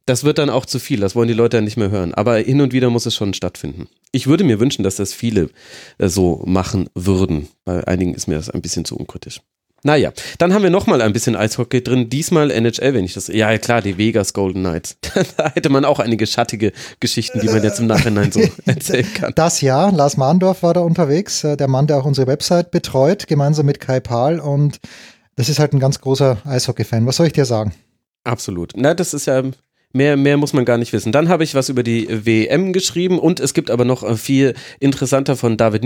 [0.07, 2.13] das wird dann auch zu viel, das wollen die Leute ja nicht mehr hören.
[2.13, 3.87] Aber hin und wieder muss es schon stattfinden.
[4.11, 5.49] Ich würde mir wünschen, dass das viele
[5.97, 7.49] äh, so machen würden.
[7.65, 9.41] Bei einigen ist mir das ein bisschen zu unkritisch.
[9.83, 12.09] Naja, dann haben wir nochmal ein bisschen Eishockey drin.
[12.09, 13.27] Diesmal NHL, wenn ich das.
[13.27, 14.97] Ja, klar, die Vegas Golden Knights.
[15.37, 19.33] da hätte man auch einige schattige Geschichten, die man jetzt im Nachhinein so erzählen kann.
[19.35, 23.27] Das Jahr, Lars Mahndorf war da unterwegs, äh, der Mann, der auch unsere Website betreut,
[23.27, 24.39] gemeinsam mit Kai Pahl.
[24.39, 24.79] Und
[25.35, 27.05] das ist halt ein ganz großer Eishockey-Fan.
[27.05, 27.73] Was soll ich dir sagen?
[28.23, 28.73] Absolut.
[28.75, 29.43] Na, das ist ja
[29.93, 31.13] Mehr, mehr muss man gar nicht wissen.
[31.13, 34.53] Dann habe ich was über die WM geschrieben und es gibt aber noch äh, viel
[34.79, 35.83] interessanter von David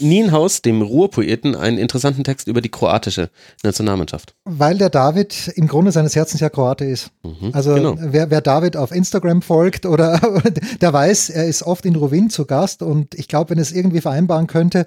[0.00, 3.30] Nienhaus, dem Ruhrpoeten, einen interessanten Text über die kroatische
[3.62, 4.34] Nationalmannschaft.
[4.44, 7.10] Weil der David im Grunde seines Herzens ja Kroate ist.
[7.22, 7.96] Mhm, also genau.
[7.98, 10.20] wer, wer David auf Instagram folgt oder
[10.80, 14.00] der weiß, er ist oft in Rovin zu Gast und ich glaube, wenn es irgendwie
[14.00, 14.84] vereinbaren könnte,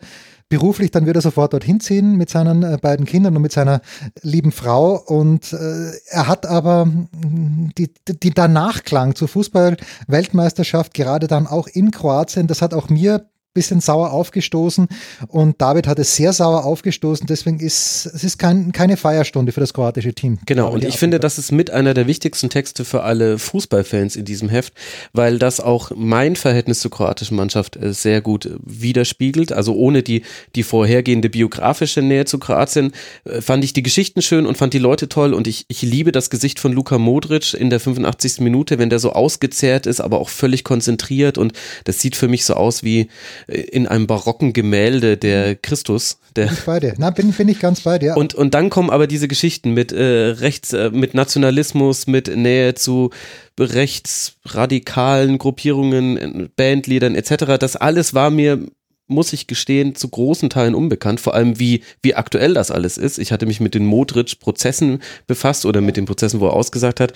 [0.50, 3.82] beruflich, dann wird er sofort dorthin ziehen mit seinen äh, beiden Kindern und mit seiner
[4.22, 4.96] lieben Frau.
[4.96, 11.68] Und äh, er hat aber mm, die, die, der Nachklang zur Fußball-Weltmeisterschaft, gerade dann auch
[11.68, 13.26] in Kroatien, das hat auch mir
[13.58, 14.88] bisschen sauer aufgestoßen
[15.30, 17.26] und David hat es sehr sauer aufgestoßen.
[17.26, 20.38] Deswegen ist es ist kein, keine Feierstunde für das kroatische Team.
[20.46, 24.26] Genau, und ich finde, das ist mit einer der wichtigsten Texte für alle Fußballfans in
[24.26, 24.74] diesem Heft,
[25.12, 29.52] weil das auch mein Verhältnis zur kroatischen Mannschaft äh, sehr gut äh, widerspiegelt.
[29.52, 30.22] Also ohne die,
[30.56, 32.92] die vorhergehende biografische Nähe zu Kroatien
[33.26, 36.12] äh, fand ich die Geschichten schön und fand die Leute toll und ich, ich liebe
[36.12, 38.42] das Gesicht von Luka Modric in der 85.
[38.42, 41.54] Minute, wenn der so ausgezehrt ist, aber auch völlig konzentriert und
[41.86, 43.08] das sieht für mich so aus wie
[43.48, 46.20] in einem barocken Gemälde der Christus.
[46.36, 46.94] Der bin ich bei dir.
[46.98, 48.18] Na, bin, bin ich ganz bei dir.
[48.18, 52.76] Und, und dann kommen aber diese Geschichten mit äh, Rechts, äh, mit Nationalismus, mit Nähe
[52.76, 53.12] zu
[53.60, 57.58] rechtsradikalen Gruppierungen, Bandliedern etc.
[57.58, 58.60] Das alles war mir
[59.08, 63.18] muss ich gestehen, zu großen Teilen unbekannt, vor allem wie, wie aktuell das alles ist.
[63.20, 67.14] Ich hatte mich mit den Modric-Prozessen befasst oder mit den Prozessen, wo er ausgesagt hat.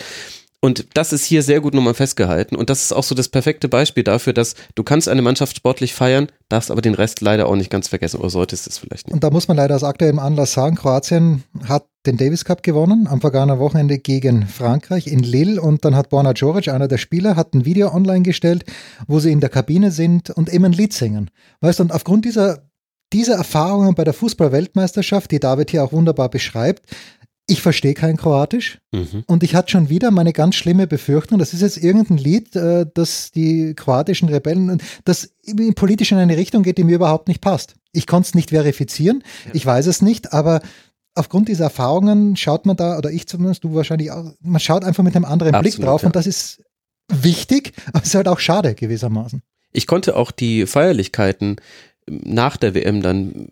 [0.63, 2.55] Und das ist hier sehr gut nochmal festgehalten.
[2.55, 5.95] Und das ist auch so das perfekte Beispiel dafür, dass du kannst eine Mannschaft sportlich
[5.95, 9.13] feiern, darfst aber den Rest leider auch nicht ganz vergessen oder solltest es vielleicht nicht.
[9.13, 13.07] Und da muss man leider aus aktuellem Anlass sagen, Kroatien hat den Davis Cup gewonnen
[13.07, 17.35] am vergangenen Wochenende gegen Frankreich in Lille und dann hat Borna Joric, einer der Spieler,
[17.35, 18.63] hat ein Video online gestellt,
[19.07, 21.31] wo sie in der Kabine sind und eben ein Lied singen.
[21.61, 22.69] Weißt du, und aufgrund dieser
[23.13, 26.83] dieser Erfahrungen bei der Fußball-Weltmeisterschaft, die David hier auch wunderbar beschreibt,
[27.51, 29.23] ich verstehe kein Kroatisch mhm.
[29.27, 32.85] und ich hatte schon wieder meine ganz schlimme Befürchtung, das ist jetzt irgendein Lied, äh,
[32.93, 35.33] das die kroatischen Rebellen, das
[35.75, 37.75] politisch in eine Richtung geht, die mir überhaupt nicht passt.
[37.91, 39.51] Ich konnte es nicht verifizieren, ja.
[39.53, 40.61] ich weiß es nicht, aber
[41.13, 45.03] aufgrund dieser Erfahrungen schaut man da, oder ich zumindest, du wahrscheinlich auch, man schaut einfach
[45.03, 46.07] mit einem anderen Absolut, Blick drauf ja.
[46.07, 46.63] und das ist
[47.09, 49.41] wichtig, aber es ist halt auch schade gewissermaßen.
[49.73, 51.57] Ich konnte auch die Feierlichkeiten
[52.07, 53.49] nach der WM dann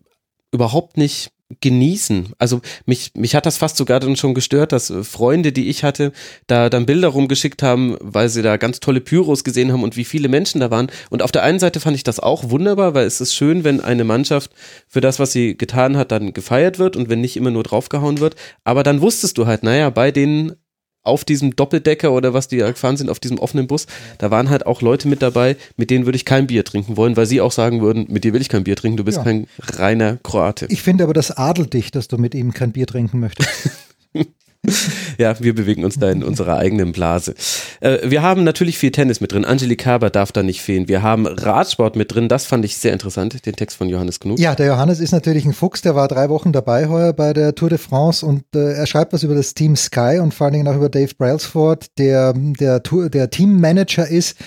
[0.51, 1.31] überhaupt nicht
[1.61, 2.33] genießen.
[2.37, 5.83] Also mich, mich hat das fast sogar dann schon gestört, dass äh, Freunde, die ich
[5.83, 6.11] hatte,
[6.47, 10.05] da dann Bilder rumgeschickt haben, weil sie da ganz tolle Pyros gesehen haben und wie
[10.05, 10.91] viele Menschen da waren.
[11.09, 13.81] Und auf der einen Seite fand ich das auch wunderbar, weil es ist schön, wenn
[13.81, 14.51] eine Mannschaft
[14.87, 18.19] für das, was sie getan hat, dann gefeiert wird und wenn nicht immer nur draufgehauen
[18.19, 18.35] wird.
[18.63, 20.55] Aber dann wusstest du halt, naja, bei den
[21.03, 24.65] auf diesem Doppeldecker oder was die gefahren sind, auf diesem offenen Bus, da waren halt
[24.65, 27.51] auch Leute mit dabei, mit denen würde ich kein Bier trinken wollen, weil sie auch
[27.51, 29.23] sagen würden, mit dir will ich kein Bier trinken, du bist ja.
[29.23, 30.67] kein reiner Kroate.
[30.69, 33.49] Ich finde aber, das adelt dich, dass du mit ihm kein Bier trinken möchtest.
[35.17, 37.33] ja, wir bewegen uns da in unserer eigenen Blase.
[37.79, 39.45] Äh, wir haben natürlich viel Tennis mit drin.
[39.45, 40.87] Angelique Kerber darf da nicht fehlen.
[40.87, 42.27] Wir haben Radsport mit drin.
[42.27, 44.39] Das fand ich sehr interessant, den Text von Johannes Knut.
[44.39, 45.81] Ja, der Johannes ist natürlich ein Fuchs.
[45.81, 49.13] Der war drei Wochen dabei heuer bei der Tour de France und äh, er schreibt
[49.13, 52.83] was über das Team Sky und vor allen Dingen auch über Dave Brailsford, der der,
[52.83, 54.37] Tour, der Teammanager ist.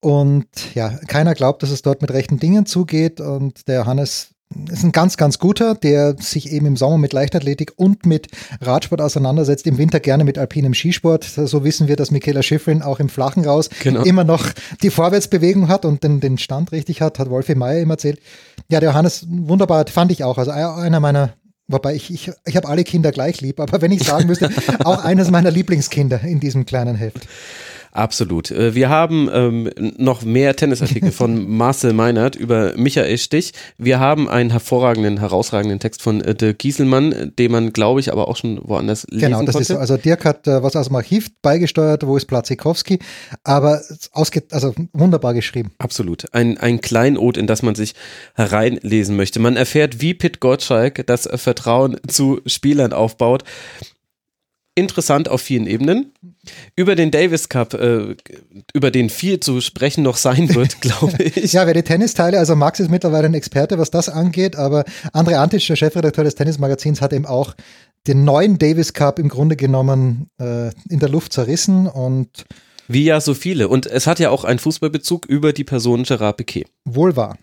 [0.00, 3.20] Und ja, keiner glaubt, dass es dort mit rechten Dingen zugeht.
[3.20, 4.30] Und der Johannes
[4.70, 8.28] ist ein ganz, ganz guter, der sich eben im Sommer mit Leichtathletik und mit
[8.60, 11.24] Radsport auseinandersetzt, im Winter gerne mit alpinem Skisport.
[11.24, 14.02] So wissen wir, dass Michaela Schifrin auch im Flachen raus genau.
[14.02, 14.46] immer noch
[14.82, 18.20] die Vorwärtsbewegung hat und den, den Stand richtig hat, hat Wolfi Meyer immer erzählt.
[18.70, 20.38] Ja, der Johannes, wunderbar, fand ich auch.
[20.38, 21.34] Also einer meiner
[21.70, 24.48] Wobei ich, ich, ich habe alle Kinder gleich lieb, aber wenn ich sagen müsste,
[24.84, 27.28] auch eines meiner Lieblingskinder in diesem kleinen Heft.
[27.92, 28.50] Absolut.
[28.50, 33.52] Äh, wir haben ähm, noch mehr Tennisartikel von Marcel Meinert über Michael Stich.
[33.76, 38.28] Wir haben einen hervorragenden, herausragenden Text von äh, Dirk Gieselmann, den man, glaube ich, aber
[38.28, 39.62] auch schon woanders lesen Genau, das konnte.
[39.62, 39.78] ist so.
[39.78, 42.98] Also Dirk hat äh, was aus dem Archiv beigesteuert, wo ist Platzikowski,
[43.44, 43.80] aber
[44.12, 45.72] ausge also wunderbar geschrieben.
[45.78, 46.32] Absolut.
[46.32, 47.94] Ein, ein Kleinod, in das man sich
[48.34, 49.40] hereinlesen möchte.
[49.40, 53.44] Man erfährt, wie Pit Gottschalk das Vertrauen zu Spielern aufbaut.
[54.74, 56.12] Interessant auf vielen Ebenen.
[56.76, 58.16] Über den Davis Cup, äh,
[58.72, 61.52] über den viel zu sprechen noch sein wird, glaube ich.
[61.52, 65.34] Ja, wer die Tennisteile, also Max ist mittlerweile ein Experte, was das angeht, aber André
[65.34, 67.54] Antic, der Chefredakteur des Tennismagazins, hat eben auch
[68.06, 72.46] den neuen Davis Cup im Grunde genommen äh, in der Luft zerrissen und
[72.86, 73.68] Wie ja so viele.
[73.68, 76.66] Und es hat ja auch einen Fußballbezug über die Person Gerard Piquet.
[76.84, 77.36] wohl wahr.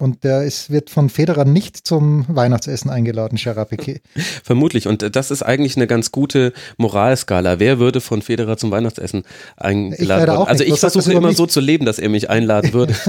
[0.00, 3.36] Und der ist, wird von Federer nicht zum Weihnachtsessen eingeladen,
[3.68, 4.00] Piquet.
[4.42, 4.88] Vermutlich.
[4.88, 7.58] Und äh, das ist eigentlich eine ganz gute Moralskala.
[7.58, 9.24] Wer würde von Federer zum Weihnachtsessen
[9.58, 10.46] eingeladen werden?
[10.46, 10.72] Also nicht.
[10.72, 11.36] ich versuche immer mich?
[11.36, 12.94] so zu leben, dass er mich einladen würde.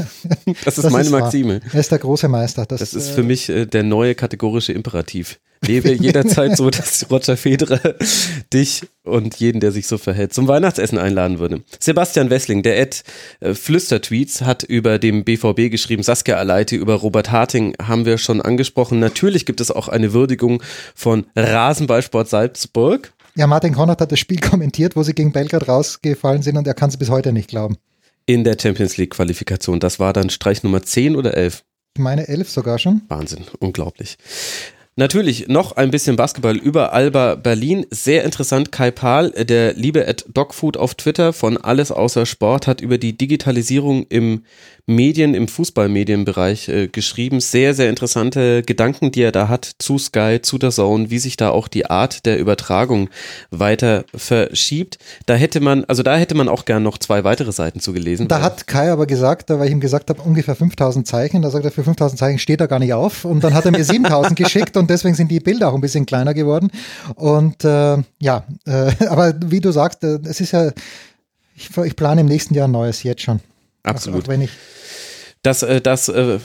[0.66, 1.22] Das ist Das meine wahr.
[1.22, 1.62] Maxime.
[1.72, 2.66] Er ist der große Meister.
[2.66, 5.40] Das, Das ist äh, für mich äh, der neue kategorische Imperativ.
[5.66, 7.96] Lebe jederzeit so, dass Roger Federer
[8.52, 11.62] dich und jeden, der sich so verhält, zum Weihnachtsessen einladen würde.
[11.80, 13.04] Sebastian Wessling, der Ed
[13.40, 18.42] äh, Flüstertweets, hat über dem BVB geschrieben, Saskia Aleite, über Robert Harting haben wir schon
[18.42, 19.00] angesprochen.
[19.00, 20.64] Natürlich gibt es auch eine Würdigung
[20.96, 23.14] von Rasenballsport Salzburg.
[23.36, 26.74] Ja, Martin Konrad hat das Spiel kommentiert, wo sie gegen Belgrad rausgefallen sind und er
[26.74, 27.78] kann es bis heute nicht glauben.
[28.26, 29.80] in der Champions League Qualifikation.
[29.80, 31.64] Das war dann Streich Nummer 10 oder 11.
[31.96, 33.02] Ich meine elf sogar schon.
[33.10, 34.18] Wahnsinn, unglaublich.
[34.98, 37.86] Natürlich noch ein bisschen Basketball über Alba Berlin.
[37.92, 38.74] Sehr interessant.
[38.74, 43.18] Kai Pahl, der liebe at Dogfood auf Twitter von Alles außer Sport, hat über die
[43.18, 44.44] Digitalisierung im
[44.86, 47.40] Medien, im Fußballmedienbereich äh, geschrieben.
[47.40, 51.38] Sehr, sehr interessante Gedanken, die er da hat zu Sky, zu der Zone, wie sich
[51.38, 53.10] da auch die Art der Übertragung
[53.50, 54.98] weiter verschiebt.
[55.26, 58.28] Da hätte man, also da hätte man auch gern noch zwei weitere Seiten zu gelesen.
[58.28, 61.50] Da hat Kai aber gesagt, da weil ich ihm gesagt habe, ungefähr 5000 Zeichen, da
[61.50, 63.26] sagt er, für 5000 Zeichen steht er gar nicht auf.
[63.26, 66.06] Und dann hat er mir 7000 geschickt und deswegen sind die Bilder auch ein bisschen
[66.06, 66.72] kleiner geworden.
[67.16, 70.72] Und äh, ja, äh, aber wie du sagst, äh, es ist ja,
[71.56, 73.40] ich, ich plane im nächsten Jahr ein neues, jetzt schon.
[73.84, 74.28] Absolut.
[74.28, 74.50] Ich,
[75.44, 76.40] Das, äh, das äh,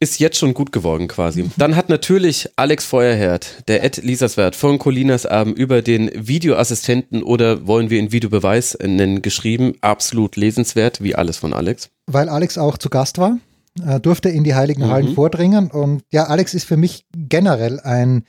[0.00, 1.50] ist jetzt schon gut geworden quasi.
[1.56, 7.66] Dann hat natürlich Alex Feuerherd, der Ed Lieserswert von Colinas Abend über den Videoassistenten oder
[7.66, 9.74] wollen wir ihn Videobeweis nennen, geschrieben.
[9.80, 11.88] Absolut lesenswert, wie alles von Alex.
[12.06, 13.38] weil Alex auch zu Gast war,
[13.82, 14.90] äh, durfte in die Heiligen Mhm.
[14.90, 15.70] Hallen vordringen.
[15.70, 18.24] Und ja, Alex ist für mich generell ein,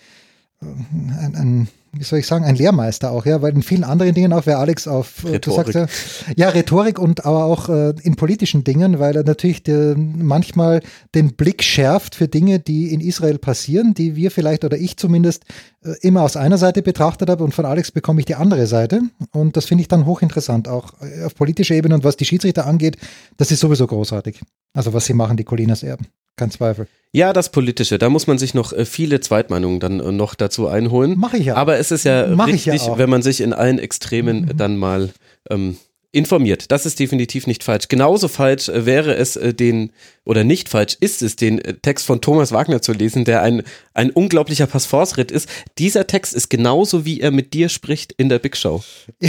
[0.62, 4.14] äh, ein, ein wie soll ich sagen, ein Lehrmeister auch, ja, weil in vielen anderen
[4.14, 5.74] Dingen auch wäre Alex auf, äh, du Rhetorik.
[5.74, 9.96] sagst ja, ja, Rhetorik und aber auch äh, in politischen Dingen, weil er natürlich der,
[9.98, 10.82] manchmal
[11.14, 15.46] den Blick schärft für Dinge, die in Israel passieren, die wir vielleicht oder ich zumindest
[15.84, 19.02] äh, immer aus einer Seite betrachtet habe und von Alex bekomme ich die andere Seite
[19.32, 22.66] und das finde ich dann hochinteressant, auch äh, auf politischer Ebene und was die Schiedsrichter
[22.66, 22.98] angeht,
[23.38, 24.42] das ist sowieso großartig.
[24.74, 26.88] Also was sie machen, die Colinas Erben, kein Zweifel.
[27.16, 31.18] Ja, das Politische, da muss man sich noch äh, viele Zweitmeinungen dann noch dazu einholen.
[31.18, 31.56] Mache ich ja.
[31.56, 32.98] Aber es ist ja Mach ich ja richtig, auch.
[32.98, 35.12] wenn man sich in allen Extremen dann mal
[35.50, 35.78] ähm,
[36.16, 36.72] informiert.
[36.72, 37.90] Das ist definitiv nicht falsch.
[37.90, 39.92] Genauso falsch äh, wäre es äh, den,
[40.24, 43.64] oder nicht falsch ist es, den äh, Text von Thomas Wagner zu lesen, der ein,
[43.94, 45.50] ein unglaublicher Passforsritt ist.
[45.78, 48.82] Dieser Text ist genauso, wie er mit dir spricht in der Big Show.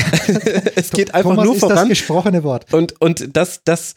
[0.76, 1.88] es geht einfach Thomas nur ist das voran.
[1.88, 2.72] gesprochene Wort.
[2.72, 3.96] Und, und das, das,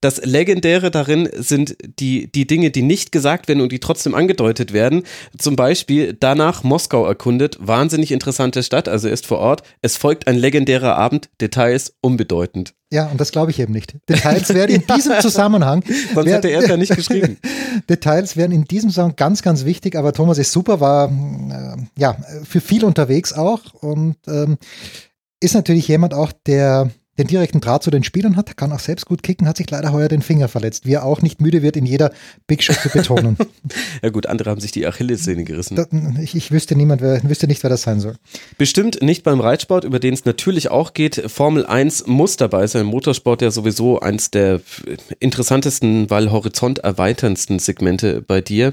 [0.00, 4.72] das Legendäre darin sind die, die Dinge, die nicht gesagt werden und die trotzdem angedeutet
[4.72, 5.02] werden.
[5.36, 9.62] Zum Beispiel danach Moskau erkundet, wahnsinnig interessante Stadt, also er ist vor Ort.
[9.82, 12.74] Es folgt ein legendärer Abend, Details unbedeutend.
[12.92, 13.94] Ja, und das glaube ich eben nicht.
[14.08, 15.84] Details werden in diesem Zusammenhang.
[16.14, 17.38] Sonst wer- hätte er es ja nicht geschrieben.
[17.88, 22.16] Details werden in diesem Zusammenhang ganz, ganz wichtig, aber Thomas ist super, war äh, ja
[22.42, 24.56] für viel unterwegs auch und ähm,
[25.40, 29.04] ist natürlich jemand auch, der den direkten Draht zu den Spielern hat, kann auch selbst
[29.04, 31.76] gut kicken, hat sich leider heuer den Finger verletzt, wie er auch nicht müde wird,
[31.76, 32.12] in jeder
[32.46, 33.36] Big Show zu betonen.
[34.02, 35.76] Ja gut, andere haben sich die Achillessehne gerissen.
[35.76, 35.86] Da-
[36.22, 38.14] ich, ich wüsste niemand, wer, wüsste nicht, wer das sein soll.
[38.56, 41.22] Bestimmt nicht beim Reitsport, über den es natürlich auch geht.
[41.30, 42.86] Formel 1 muss dabei sein.
[42.86, 44.60] Motorsport ja sowieso eins der
[45.18, 48.72] interessantesten, weil horizonterweiterndsten Segmente bei dir.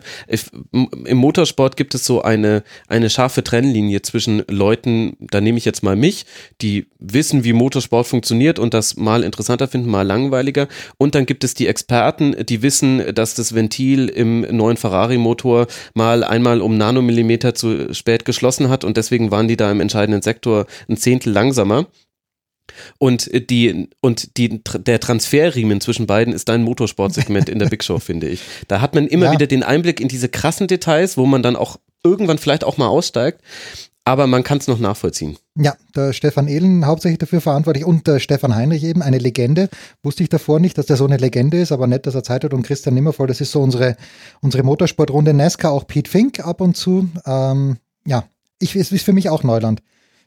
[0.72, 5.84] Im Motorsport gibt es so eine, eine scharfe Trennlinie zwischen Leuten, da nehme ich jetzt
[5.84, 6.26] mal mich,
[6.62, 10.68] die wissen, wie Motorsport funktioniert und das mal interessanter finden, mal langweiliger.
[10.98, 16.24] Und dann gibt es die Experten, die wissen, dass das Ventil im neuen Ferrari-Motor mal
[16.24, 20.66] einmal um Nanomillimeter zu spät geschlossen hat und deswegen waren die da im entscheidenden Sektor
[20.90, 21.88] ein Zehntel langsamer.
[22.98, 28.00] Und die, und die, der Transferriemen zwischen beiden ist ein Motorsportsegment in der Big Show,
[28.00, 28.42] finde ich.
[28.68, 29.32] Da hat man immer Ja.
[29.32, 32.88] wieder den Einblick in diese krassen Details, wo man dann auch irgendwann vielleicht auch mal
[32.88, 33.42] aussteigt.
[34.08, 35.38] Aber man kann es noch nachvollziehen.
[35.56, 39.68] Ja, der Stefan Ehlen hauptsächlich dafür verantwortlich und der Stefan Heinrich eben, eine Legende.
[40.02, 42.46] Wusste ich davor nicht, dass der so eine Legende ist, aber nett, dass er Zeit
[42.46, 43.98] hat und Christian Nimmervoll, das ist so unsere,
[44.40, 47.10] unsere Motorsportrunde NASCAR, auch Pete Fink ab und zu.
[47.26, 48.24] Ähm, ja,
[48.60, 49.82] ich, es ist für mich auch Neuland.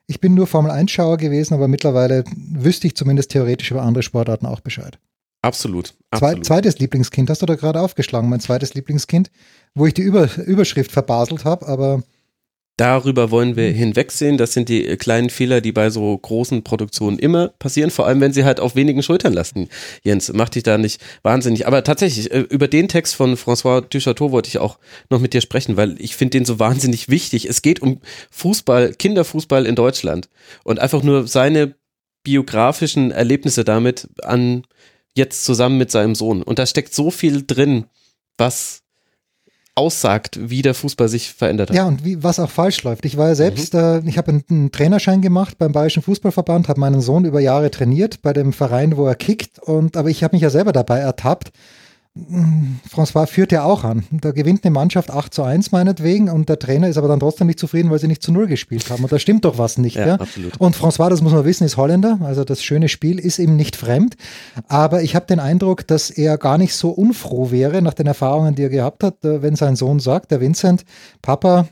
[0.07, 4.61] Ich bin nur Formel-1-Schauer gewesen, aber mittlerweile wüsste ich zumindest theoretisch über andere Sportarten auch
[4.61, 4.99] Bescheid.
[5.41, 5.95] Absolut.
[6.11, 6.37] absolut.
[6.37, 9.31] Zwei, zweites Lieblingskind, hast du da gerade aufgeschlagen, mein zweites Lieblingskind,
[9.75, 12.03] wo ich die Über, Überschrift verbaselt habe, aber
[12.81, 14.39] Darüber wollen wir hinwegsehen.
[14.39, 18.33] Das sind die kleinen Fehler, die bei so großen Produktionen immer passieren, vor allem wenn
[18.33, 19.69] sie halt auf wenigen Schultern lasten.
[20.03, 21.67] Jens, mach dich da nicht wahnsinnig.
[21.67, 24.79] Aber tatsächlich, äh, über den Text von François Duchateau wollte ich auch
[25.11, 27.45] noch mit dir sprechen, weil ich finde den so wahnsinnig wichtig.
[27.45, 30.31] Es geht um Fußball, Kinderfußball in Deutschland
[30.65, 31.75] und einfach nur seine
[32.25, 34.63] biografischen Erlebnisse damit an
[35.15, 36.43] jetzt zusammen mit seinem Sohn.
[36.43, 37.85] Und da steckt so viel drin,
[38.39, 38.80] was
[39.75, 41.77] aussagt, wie der Fußball sich verändert hat.
[41.77, 43.05] Ja, und wie, was auch falsch läuft.
[43.05, 43.81] Ich war ja selbst, mhm.
[43.81, 47.71] äh, ich habe einen, einen, Trainerschein gemacht beim Bayerischen Fußballverband, habe meinen Sohn über Jahre
[47.71, 49.59] trainiert bei dem Verein, wo er kickt.
[49.59, 51.53] Und aber ich habe mich ja selber dabei ertappt,
[52.93, 54.05] François führt ja auch an.
[54.11, 57.47] Da gewinnt eine Mannschaft 8 zu 1 meinetwegen und der Trainer ist aber dann trotzdem
[57.47, 59.05] nicht zufrieden, weil sie nicht zu 0 gespielt haben.
[59.05, 59.95] Und da stimmt doch was nicht.
[59.95, 60.19] Ja, ja?
[60.59, 62.19] Und François, das muss man wissen, ist Holländer.
[62.25, 64.17] Also das schöne Spiel ist ihm nicht fremd.
[64.67, 68.57] Aber ich habe den Eindruck, dass er gar nicht so unfroh wäre nach den Erfahrungen,
[68.57, 70.85] die er gehabt hat, äh, wenn sein Sohn sagt, der Vincent,
[71.23, 71.69] Papa,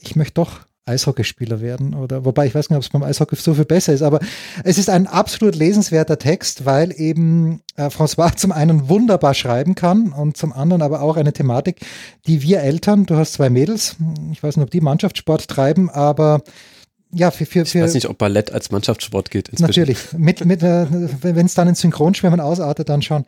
[0.00, 3.54] ich möchte doch Eishockeyspieler werden oder wobei ich weiß nicht, ob es beim Eishockey so
[3.54, 4.20] viel besser ist, aber
[4.64, 10.12] es ist ein absolut lesenswerter Text, weil eben äh, François zum einen wunderbar schreiben kann
[10.12, 11.80] und zum anderen aber auch eine Thematik,
[12.26, 13.96] die wir Eltern, du hast zwei Mädels,
[14.32, 16.42] ich weiß nicht, ob die Mannschaftssport treiben, aber
[17.12, 19.48] ja, für, für, für, ich weiß nicht, ob Ballett als Mannschaftssport gilt.
[19.48, 19.80] Inzwischen.
[19.80, 20.12] Natürlich.
[20.16, 20.86] Mit, mit, äh,
[21.22, 23.24] wenn es dann in Synchronschwimmen ausartet, dann schon.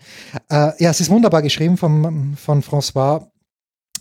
[0.49, 3.27] Äh, ja, es ist wunderbar geschrieben von, von François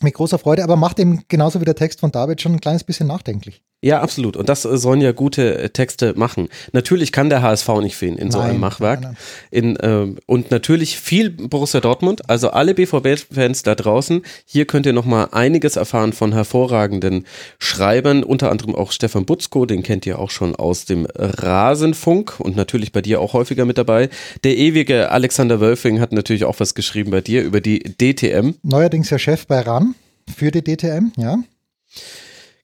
[0.04, 2.84] mit großer Freude, aber macht eben genauso wie der Text von David schon ein kleines
[2.84, 3.64] bisschen nachdenklich.
[3.84, 4.38] Ja, absolut.
[4.38, 6.50] Und das sollen ja gute äh, Texte machen.
[6.72, 9.02] Natürlich kann der HSV nicht fehlen in nein, so einem Machwerk.
[9.02, 9.18] Nein,
[9.52, 9.76] nein.
[9.76, 12.30] In, äh, und natürlich viel Borussia Dortmund.
[12.30, 17.26] Also alle BVB-Fans da draußen, hier könnt ihr nochmal einiges erfahren von hervorragenden
[17.58, 22.56] Schreibern, unter anderem auch Stefan Butzko, den kennt ihr auch schon aus dem Rasenfunk und
[22.56, 24.10] natürlich bei dir auch häufiger mit dabei.
[24.44, 28.54] Der ewige Alexander Wölfing hat natürlich auch was geschrieben bei dir über die DTM.
[28.62, 29.96] Neuerdings ja Chef bei RAN
[30.38, 31.40] für die DTM, ja.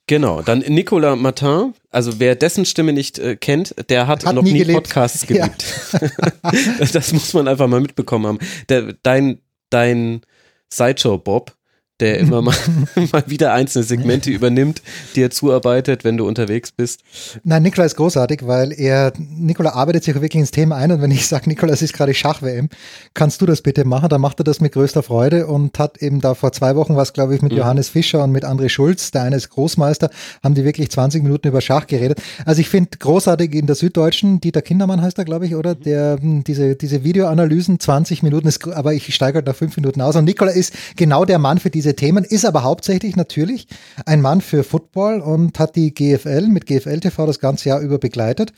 [0.07, 4.41] Genau, dann Nicolas Martin, also wer dessen Stimme nicht äh, kennt, der hat, hat noch
[4.41, 5.65] nie, nie Podcasts geliebt.
[5.91, 6.51] Ja.
[6.93, 8.39] das muss man einfach mal mitbekommen haben.
[8.69, 10.21] Der, dein, dein
[10.69, 11.56] Sideshow Bob,
[11.99, 12.55] der immer mal,
[13.11, 14.81] mal wieder einzelne Segmente übernimmt,
[15.15, 17.01] die er zuarbeitet, wenn du unterwegs bist.
[17.43, 21.11] Nein, Nikola ist großartig, weil er, Nikola arbeitet sich wirklich ins Thema ein und wenn
[21.11, 22.69] ich sage, Nikola, es ist gerade Schach-WM,
[23.13, 24.09] kannst du das bitte machen?
[24.09, 27.13] Dann macht er das mit größter Freude und hat eben da vor zwei Wochen was,
[27.13, 27.59] glaube ich, mit mhm.
[27.59, 30.09] Johannes Fischer und mit André Schulz, der eine ist Großmeister,
[30.43, 32.21] haben die wirklich 20 Minuten über Schach geredet.
[32.45, 35.75] Also ich finde großartig in der Süddeutschen, Dieter Kindermann heißt er, glaube ich, oder?
[35.75, 35.83] Mhm.
[35.83, 40.01] Der, hm, diese, diese Videoanalysen, 20 Minuten ist, aber ich steige halt nach fünf Minuten
[40.01, 43.67] aus und Nikola ist genau der Mann für diese diese Themen, ist aber hauptsächlich natürlich
[44.05, 47.97] ein Mann für Football und hat die GFL mit GFL TV das ganze Jahr über
[47.97, 48.51] begleitet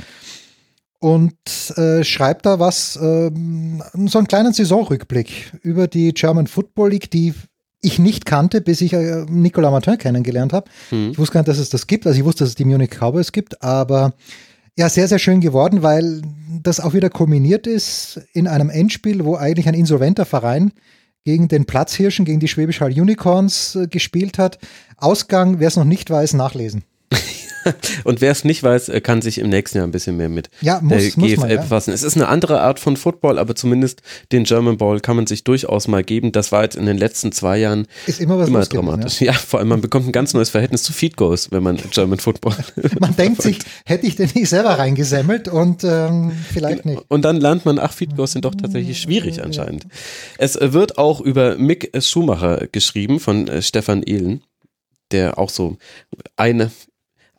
[0.99, 1.35] und
[1.77, 7.35] äh, schreibt da was, äh, so einen kleinen Saisonrückblick über die German Football League, die
[7.81, 10.69] ich nicht kannte, bis ich äh, Nicolas Martin kennengelernt habe.
[10.89, 11.11] Hm.
[11.11, 12.07] Ich wusste gar nicht, dass es das gibt.
[12.07, 14.13] Also ich wusste, dass es die Munich Cowboys gibt, aber
[14.75, 16.23] ja, sehr, sehr schön geworden, weil
[16.63, 20.71] das auch wieder kombiniert ist in einem Endspiel, wo eigentlich ein insolventer Verein
[21.25, 24.59] gegen den Platzhirschen, gegen die Schwäbisch Hall Unicorns äh, gespielt hat.
[24.97, 26.83] Ausgang, wer es noch nicht weiß, nachlesen.
[28.03, 30.49] Und wer es nicht weiß, äh, kann sich im nächsten Jahr ein bisschen mehr mit
[30.61, 31.61] ja, muss, der GFL man, ja.
[31.61, 31.93] befassen.
[31.93, 35.43] Es ist eine andere Art von Football, aber zumindest den German Ball kann man sich
[35.43, 36.31] durchaus mal geben.
[36.31, 39.19] Das war jetzt in den letzten zwei Jahren ist immer, immer dramatisch.
[39.19, 39.31] Gewesen, ja.
[39.33, 39.37] ja.
[39.37, 42.55] vor allem man bekommt ein ganz neues Verhältnis zu Feed Goals, wenn man German Football.
[42.99, 47.03] man denkt sich, hätte ich den nicht selber reingesemmelt und ähm, vielleicht nicht.
[47.07, 49.85] Und dann lernt man, ach, Feed Goals sind doch tatsächlich schwierig anscheinend.
[50.37, 54.43] Es wird auch über Mick Schumacher geschrieben von äh, Stefan Ehlen
[55.11, 55.77] der auch so
[56.35, 56.71] eine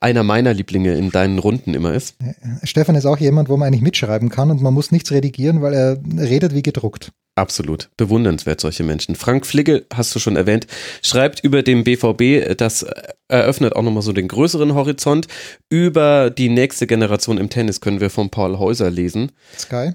[0.01, 2.17] einer meiner Lieblinge in deinen Runden immer ist.
[2.65, 5.75] Stefan ist auch jemand, wo man eigentlich mitschreiben kann und man muss nichts redigieren, weil
[5.75, 7.13] er redet wie gedruckt.
[7.37, 7.91] Absolut.
[7.97, 9.15] Bewundernswert, solche Menschen.
[9.15, 10.67] Frank Fligge, hast du schon erwähnt,
[11.03, 12.85] schreibt über den BVB, das
[13.29, 15.27] eröffnet auch nochmal so den größeren Horizont.
[15.69, 19.33] Über die nächste Generation im Tennis können wir von Paul Häuser lesen.
[19.57, 19.93] Sky.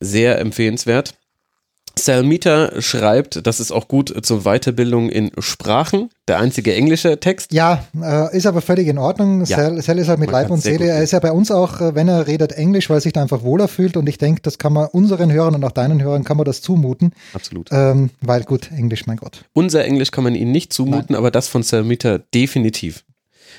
[0.00, 1.14] Sehr empfehlenswert.
[2.00, 6.10] Salmita schreibt, das ist auch gut zur Weiterbildung in Sprachen.
[6.28, 7.52] Der einzige englische Text.
[7.52, 9.44] Ja, äh, ist aber völlig in Ordnung.
[9.44, 9.56] Ja.
[9.56, 10.86] Sal, Sal ist halt mit man Leib und Seele.
[10.86, 13.22] Er ist ja bei uns auch, äh, wenn er redet, Englisch, weil er sich da
[13.22, 13.96] einfach wohler fühlt.
[13.96, 16.62] Und ich denke, das kann man unseren Hörern und auch deinen Hörern kann man das
[16.62, 17.12] zumuten.
[17.32, 17.68] Absolut.
[17.72, 19.44] Ähm, weil gut, Englisch, mein Gott.
[19.52, 21.16] Unser Englisch kann man ihnen nicht zumuten, Nein.
[21.16, 23.04] aber das von Salmita definitiv.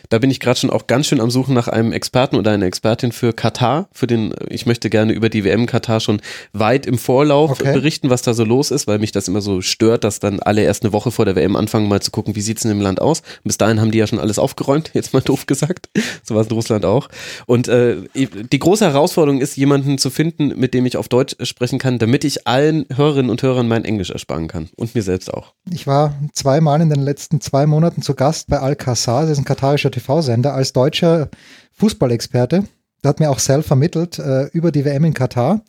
[0.09, 2.65] Da bin ich gerade schon auch ganz schön am Suchen nach einem Experten oder einer
[2.65, 3.87] Expertin für Katar.
[3.91, 6.21] Für den, ich möchte gerne über die WM Katar schon
[6.53, 7.73] weit im Vorlauf okay.
[7.73, 10.63] berichten, was da so los ist, weil mich das immer so stört, dass dann alle
[10.63, 13.01] erst eine Woche vor der WM anfangen, mal zu gucken, wie sieht's in dem Land
[13.01, 13.21] aus.
[13.43, 15.89] bis dahin haben die ja schon alles aufgeräumt, jetzt mal doof gesagt.
[16.23, 17.09] So war es in Russland auch.
[17.45, 21.79] Und äh, die große Herausforderung ist, jemanden zu finden, mit dem ich auf Deutsch sprechen
[21.79, 24.69] kann, damit ich allen Hörerinnen und Hörern mein Englisch ersparen kann.
[24.75, 25.53] Und mir selbst auch.
[25.69, 29.45] Ich war zweimal in den letzten zwei Monaten zu Gast bei Al-Qassar, das ist ein
[29.45, 31.29] katarischer TV-Sender, als deutscher
[31.73, 32.63] Fußballexperte.
[33.03, 35.61] Der hat mir auch Sal vermittelt äh, über die WM in Katar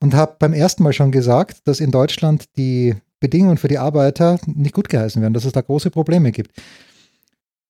[0.00, 4.38] und habe beim ersten Mal schon gesagt, dass in Deutschland die Bedingungen für die Arbeiter
[4.46, 6.50] nicht gut geheißen werden, dass es da große Probleme gibt.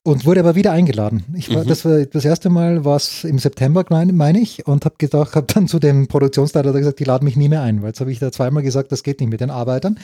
[0.07, 1.24] Und wurde aber wieder eingeladen.
[1.34, 1.68] Ich war, mhm.
[1.68, 5.47] das, war das erste Mal war es im September, meine ich, und habe gedacht, habe
[5.47, 8.18] dann zu dem Produktionsleiter gesagt, die laden mich nie mehr ein, weil jetzt habe ich
[8.18, 9.99] da zweimal gesagt, das geht nicht mit den Arbeitern.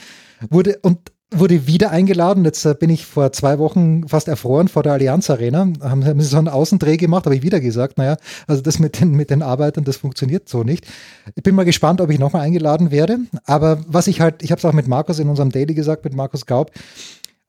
[0.48, 2.44] Wurde und wurde wieder eingeladen.
[2.44, 5.68] Jetzt äh, bin ich vor zwei Wochen fast erfroren vor der Allianz Arena.
[5.80, 8.16] Haben, haben sie so einen Außendreh gemacht, habe ich wieder gesagt, naja,
[8.46, 10.86] also das mit den, mit den Arbeitern, das funktioniert so nicht.
[11.34, 13.18] Ich bin mal gespannt, ob ich nochmal eingeladen werde.
[13.44, 16.14] Aber was ich halt, ich habe es auch mit Markus in unserem Daily gesagt, mit
[16.14, 16.72] Markus Gaub,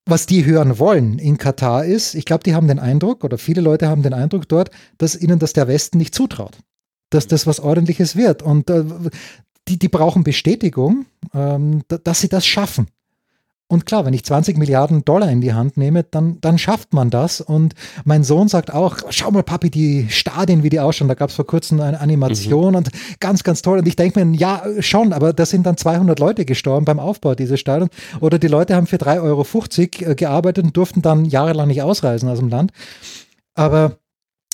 [0.06, 3.62] was die hören wollen in Katar ist, ich glaube, die haben den Eindruck, oder viele
[3.62, 6.58] Leute haben den Eindruck dort, dass ihnen das der Westen nicht zutraut.
[7.10, 8.42] Dass das was Ordentliches wird.
[8.42, 8.84] Und äh,
[9.68, 12.88] die, die brauchen Bestätigung, ähm, dass sie das schaffen.
[13.72, 17.10] Und klar, wenn ich 20 Milliarden Dollar in die Hand nehme, dann, dann schafft man
[17.10, 17.40] das.
[17.40, 21.08] Und mein Sohn sagt auch, schau mal, Papi, die Stadien, wie die ausschauen.
[21.08, 22.76] Da gab es vor kurzem eine Animation mhm.
[22.76, 22.90] und
[23.22, 23.80] ganz, ganz toll.
[23.80, 27.34] Und ich denke mir, ja, schon, aber da sind dann 200 Leute gestorben beim Aufbau
[27.34, 27.94] dieses Stadions.
[28.20, 29.22] Oder die Leute haben für 3,50
[30.04, 32.74] Euro äh, gearbeitet und durften dann jahrelang nicht ausreisen aus dem Land.
[33.56, 34.00] Aber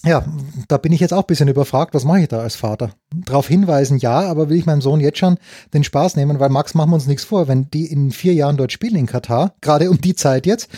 [0.08, 0.26] ja,
[0.68, 2.92] da bin ich jetzt auch ein bisschen überfragt, was mache ich da als Vater?
[3.14, 5.38] Darauf hinweisen, ja, aber will ich meinem Sohn jetzt schon
[5.74, 8.58] den Spaß nehmen, weil Max, machen wir uns nichts vor, wenn die in vier Jahren
[8.58, 10.70] dort spielen in Katar, gerade um die Zeit jetzt,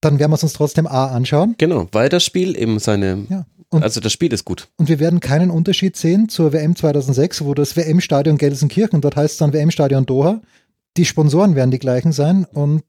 [0.00, 1.54] dann werden wir es uns trotzdem A anschauen.
[1.58, 3.46] Genau, weil das Spiel eben seine, ja.
[3.70, 4.68] Und, also das Spiel ist gut.
[4.76, 9.32] Und wir werden keinen Unterschied sehen zur WM 2006, wo das WM-Stadion Gelsenkirchen, dort heißt
[9.32, 10.42] es dann WM-Stadion Doha.
[10.98, 12.82] Die Sponsoren werden die gleichen sein und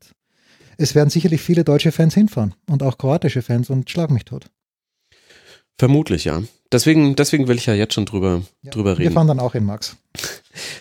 [0.78, 4.48] es werden sicherlich viele deutsche Fans hinfahren und auch kroatische Fans und schlag mich tot.
[5.78, 6.44] Vermutlich, ja.
[6.72, 9.10] Deswegen, deswegen will ich ja jetzt schon drüber, ja, drüber reden.
[9.10, 9.96] Wir fahren dann auch in Max.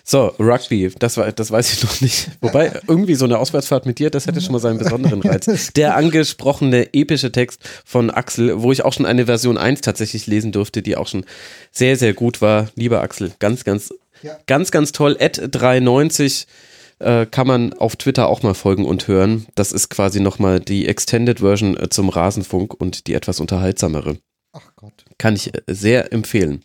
[0.05, 2.30] So, Rugby, das, war, das weiß ich noch nicht.
[2.43, 5.72] Wobei, irgendwie so eine Auswärtsfahrt mit dir, das hätte schon mal seinen besonderen Reiz.
[5.72, 10.53] Der angesprochene epische Text von Axel, wo ich auch schon eine Version 1 tatsächlich lesen
[10.53, 11.24] durfte, die auch schon
[11.70, 12.68] sehr, sehr gut war.
[12.74, 14.36] Lieber Axel, ganz, ganz, ja.
[14.47, 15.16] ganz, ganz toll.
[15.18, 16.47] Ad 390
[16.99, 19.47] äh, kann man auf Twitter auch mal folgen und hören.
[19.55, 24.18] Das ist quasi nochmal die Extended Version äh, zum Rasenfunk und die etwas unterhaltsamere.
[24.53, 25.05] Ach Gott.
[25.18, 26.62] Kann ich äh, sehr empfehlen.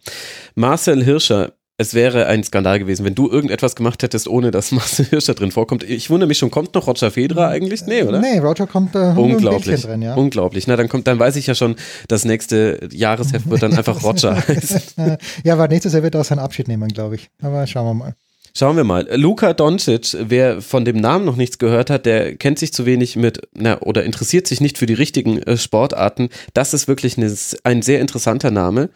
[0.56, 5.06] Marcel Hirscher, es wäre ein Skandal gewesen, wenn du irgendetwas gemacht hättest, ohne dass Marcel
[5.06, 5.84] Hirscher drin vorkommt.
[5.84, 7.86] Ich wundere mich schon, kommt noch Roger Federer eigentlich?
[7.86, 8.20] Nee, oder?
[8.20, 9.82] Nee, Roger kommt äh, Unglaublich.
[9.84, 10.16] drin, ja.
[10.16, 10.68] Unglaublich.
[10.68, 11.76] Na, dann kommt, dann weiß ich ja schon,
[12.08, 15.18] das nächste Jahresheft wird dann einfach Roger heißen.
[15.44, 17.30] ja, aber nächstes Jahr wird er auch seinen Abschied nehmen, glaube ich.
[17.42, 18.16] Aber schauen wir mal.
[18.58, 19.08] Schauen wir mal.
[19.16, 23.16] Luka Doncic, wer von dem Namen noch nichts gehört hat, der kennt sich zu wenig
[23.16, 26.30] mit, na, oder interessiert sich nicht für die richtigen äh, Sportarten.
[26.56, 27.32] Das ist wirklich eine,
[27.64, 28.90] ein sehr interessanter Name.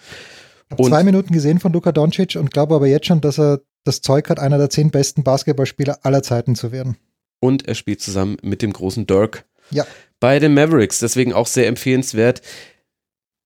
[0.65, 3.61] Ich habe zwei Minuten gesehen von Luka Doncic und glaube aber jetzt schon, dass er
[3.83, 6.97] das Zeug hat, einer der zehn besten Basketballspieler aller Zeiten zu werden.
[7.39, 9.45] Und er spielt zusammen mit dem großen Dirk.
[9.69, 9.85] Ja.
[10.19, 12.41] Bei den Mavericks, deswegen auch sehr empfehlenswert.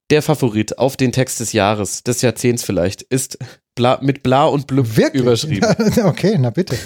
[0.10, 3.38] Der Favorit auf den Text des Jahres, des Jahrzehnts vielleicht, ist
[3.76, 5.22] Bla, mit Bla und Blub Wirklich?
[5.22, 5.70] überschrieben.
[6.06, 6.78] okay, na bitte.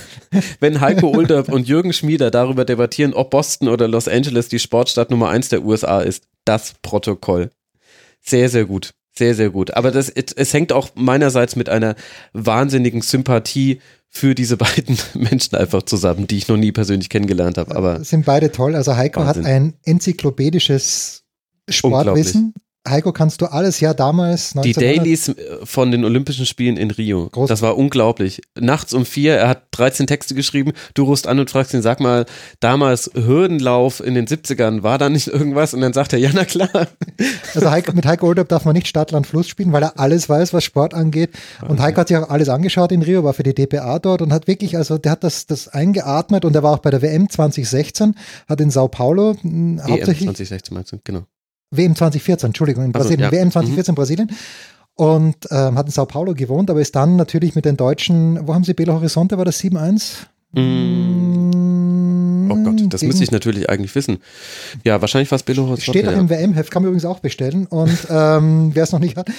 [0.60, 5.12] Wenn Heiko Ulderb und Jürgen Schmieder darüber debattieren, ob Boston oder Los Angeles die Sportstadt
[5.12, 7.52] Nummer eins der USA ist, das Protokoll.
[8.22, 8.94] Sehr, sehr gut.
[9.16, 9.72] Sehr, sehr gut.
[9.76, 11.96] Aber das, es, es hängt auch meinerseits mit einer
[12.34, 17.76] wahnsinnigen Sympathie für diese beiden Menschen einfach zusammen, die ich noch nie persönlich kennengelernt habe.
[17.76, 18.76] Aber sind beide toll.
[18.76, 19.44] Also Heiko Wahnsinn.
[19.44, 21.24] hat ein enzyklopädisches
[21.70, 22.54] Sportwissen
[22.88, 24.54] Heiko, kannst du alles, ja damals.
[24.64, 27.30] Die Dailies äh, von den Olympischen Spielen in Rio.
[27.30, 27.50] Groß.
[27.50, 28.42] Das war unglaublich.
[28.58, 32.00] Nachts um vier, er hat 13 Texte geschrieben, du rufst an und fragst ihn, sag
[32.00, 32.26] mal,
[32.62, 35.74] damals Hürdenlauf in den 70ern, war da nicht irgendwas?
[35.74, 36.70] Und dann sagt er, ja, na klar.
[37.54, 40.30] Also Heiko, mit Heiko Oldup darf man nicht Stadt, Land, Fluss spielen, weil er alles
[40.30, 41.32] weiß, was Sport angeht.
[41.62, 41.82] Und okay.
[41.82, 44.48] Heiko hat sich auch alles angeschaut in Rio, war für die DPA dort und hat
[44.48, 48.16] wirklich, also der hat das, das eingeatmet und er war auch bei der WM 2016,
[48.48, 50.28] hat in Sao Paulo EM hauptsächlich.
[50.28, 51.26] 2016 meinst du, genau
[51.72, 53.42] WM 2014, Entschuldigung, in Brasilien, also, ja.
[53.42, 53.96] WM 2014 mhm.
[53.96, 54.32] Brasilien
[54.96, 58.54] und ähm, hat in Sao Paulo gewohnt, aber ist dann natürlich mit den Deutschen, wo
[58.54, 60.26] haben sie Belo Horizonte, war das 7-1?
[60.52, 61.79] Mm.
[62.90, 64.20] Das müsste ich natürlich eigentlich wissen.
[64.84, 65.82] Ja, wahrscheinlich war es Horizonte.
[65.82, 66.20] Steht auch ja.
[66.20, 67.66] im WM-Heft, kann man übrigens auch bestellen.
[67.68, 69.30] Und ähm, wer es noch nicht hat,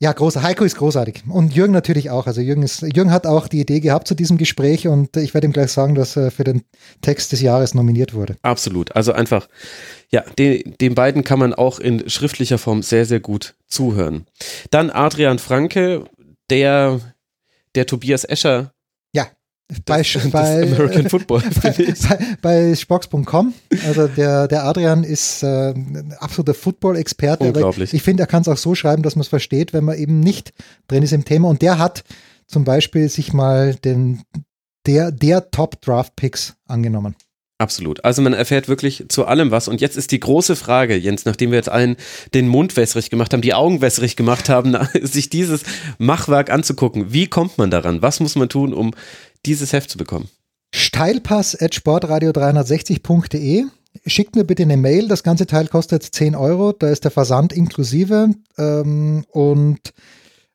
[0.00, 1.24] ja, groß, Heiko ist großartig.
[1.28, 2.26] Und Jürgen natürlich auch.
[2.26, 5.46] Also Jürgen, ist, Jürgen hat auch die Idee gehabt zu diesem Gespräch und ich werde
[5.46, 6.62] ihm gleich sagen, dass er für den
[7.02, 8.36] Text des Jahres nominiert wurde.
[8.42, 8.94] Absolut.
[8.94, 9.48] Also einfach,
[10.10, 14.26] ja, den, den beiden kann man auch in schriftlicher Form sehr, sehr gut zuhören.
[14.70, 16.04] Dann Adrian Franke,
[16.50, 17.00] der,
[17.74, 18.72] der Tobias Escher
[19.84, 21.42] bei, bei, American Football.
[21.62, 23.52] bei, bei, bei Spox.com.
[23.86, 27.44] Also der, der Adrian ist äh, ein absoluter Football-Experte.
[27.44, 27.90] Unglaublich.
[27.90, 29.98] Ich, ich finde, er kann es auch so schreiben, dass man es versteht, wenn man
[29.98, 30.52] eben nicht
[30.86, 31.48] drin ist im Thema.
[31.48, 32.04] Und der hat
[32.46, 34.22] zum Beispiel sich mal den,
[34.86, 37.14] der, der Top-Draft-Picks angenommen.
[37.60, 38.04] Absolut.
[38.04, 39.66] Also man erfährt wirklich zu allem was.
[39.66, 41.96] Und jetzt ist die große Frage, Jens, nachdem wir jetzt allen
[42.32, 45.64] den Mund wässrig gemacht haben, die Augen wässrig gemacht haben, sich dieses
[45.98, 47.12] Machwerk anzugucken.
[47.12, 48.00] Wie kommt man daran?
[48.00, 48.92] Was muss man tun, um
[49.46, 50.28] dieses Heft zu bekommen?
[50.74, 53.64] Steilpass at sportradio360.de.
[54.06, 55.08] Schickt mir bitte eine Mail.
[55.08, 56.72] Das ganze Teil kostet 10 Euro.
[56.72, 58.30] Da ist der Versand inklusive.
[58.56, 59.92] Ähm, und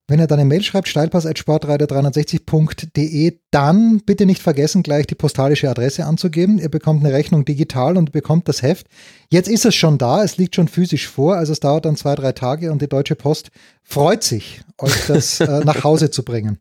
[0.07, 6.05] wenn ihr dann eine Mail schreibt, steilpass.sportradio360.de, dann bitte nicht vergessen, gleich die postalische Adresse
[6.05, 6.59] anzugeben.
[6.59, 8.87] Ihr bekommt eine Rechnung digital und bekommt das Heft.
[9.29, 12.15] Jetzt ist es schon da, es liegt schon physisch vor, also es dauert dann zwei,
[12.15, 16.59] drei Tage und die Deutsche Post freut sich, euch das äh, nach Hause zu bringen.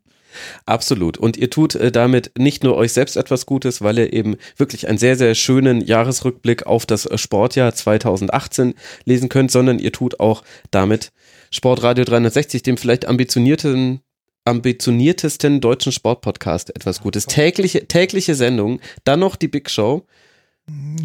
[0.65, 1.17] Absolut.
[1.17, 4.87] Und ihr tut äh, damit nicht nur euch selbst etwas Gutes, weil ihr eben wirklich
[4.87, 8.73] einen sehr, sehr schönen Jahresrückblick auf das äh, Sportjahr 2018
[9.05, 11.11] lesen könnt, sondern ihr tut auch damit
[11.51, 14.01] Sportradio 360, dem vielleicht ambitionierten
[14.45, 17.25] ambitioniertesten deutschen Sportpodcast etwas Gutes.
[17.27, 20.05] Tägliche, tägliche Sendung, dann noch die Big Show.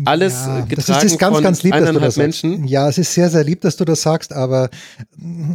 [0.04, 2.58] Alles ja, getragen das ist, ganz, von ganz lieb, eineinhalb Menschen.
[2.58, 2.70] Sagst.
[2.70, 4.70] Ja, es ist sehr, sehr lieb, dass du das sagst, aber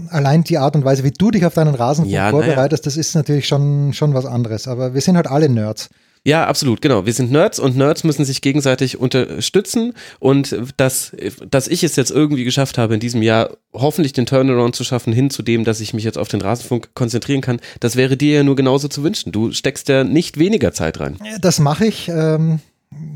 [0.10, 2.88] allein die Art und Weise, wie du dich auf deinen Rasen ja, vorbereitest, ja.
[2.88, 4.68] das ist natürlich schon, schon was anderes.
[4.68, 5.90] Aber wir sind halt alle Nerds.
[6.26, 7.06] Ja, absolut, genau.
[7.06, 11.12] Wir sind Nerds und Nerds müssen sich gegenseitig unterstützen und dass,
[11.50, 15.12] dass ich es jetzt irgendwie geschafft habe, in diesem Jahr hoffentlich den Turnaround zu schaffen,
[15.12, 18.38] hin zu dem, dass ich mich jetzt auf den Rasenfunk konzentrieren kann, das wäre dir
[18.38, 19.34] ja nur genauso zu wünschen.
[19.34, 21.18] Du steckst ja nicht weniger Zeit rein.
[21.42, 22.08] Das mache ich.
[22.08, 22.60] Ähm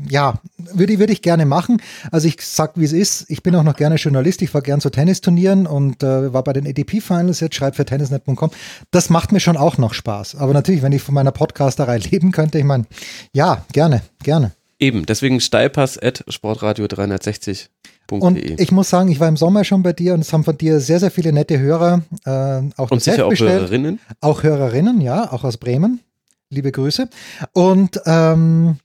[0.08, 1.80] ja, würde, würde ich gerne machen.
[2.10, 3.26] Also ich sag, wie es ist.
[3.28, 4.42] Ich bin auch noch gerne Journalist.
[4.42, 7.84] Ich war gern zu Tennisturnieren und äh, war bei den ADP Finals jetzt, schreibe für
[7.84, 8.50] tennisnet.com.
[8.90, 10.36] Das macht mir schon auch noch Spaß.
[10.36, 12.84] Aber natürlich, wenn ich von meiner Podcasterei leben könnte, ich meine,
[13.32, 14.52] ja, gerne, gerne.
[14.80, 17.68] Eben, deswegen steilpass at sportradio 360.
[18.10, 20.56] Und ich muss sagen, ich war im Sommer schon bei dir und es haben von
[20.56, 23.60] dir sehr, sehr viele nette Hörer äh, auch Und sicher auch bestellt.
[23.60, 24.00] Hörerinnen?
[24.20, 26.00] Auch Hörerinnen, ja, auch aus Bremen.
[26.48, 27.10] Liebe Grüße.
[27.52, 28.78] Und ähm,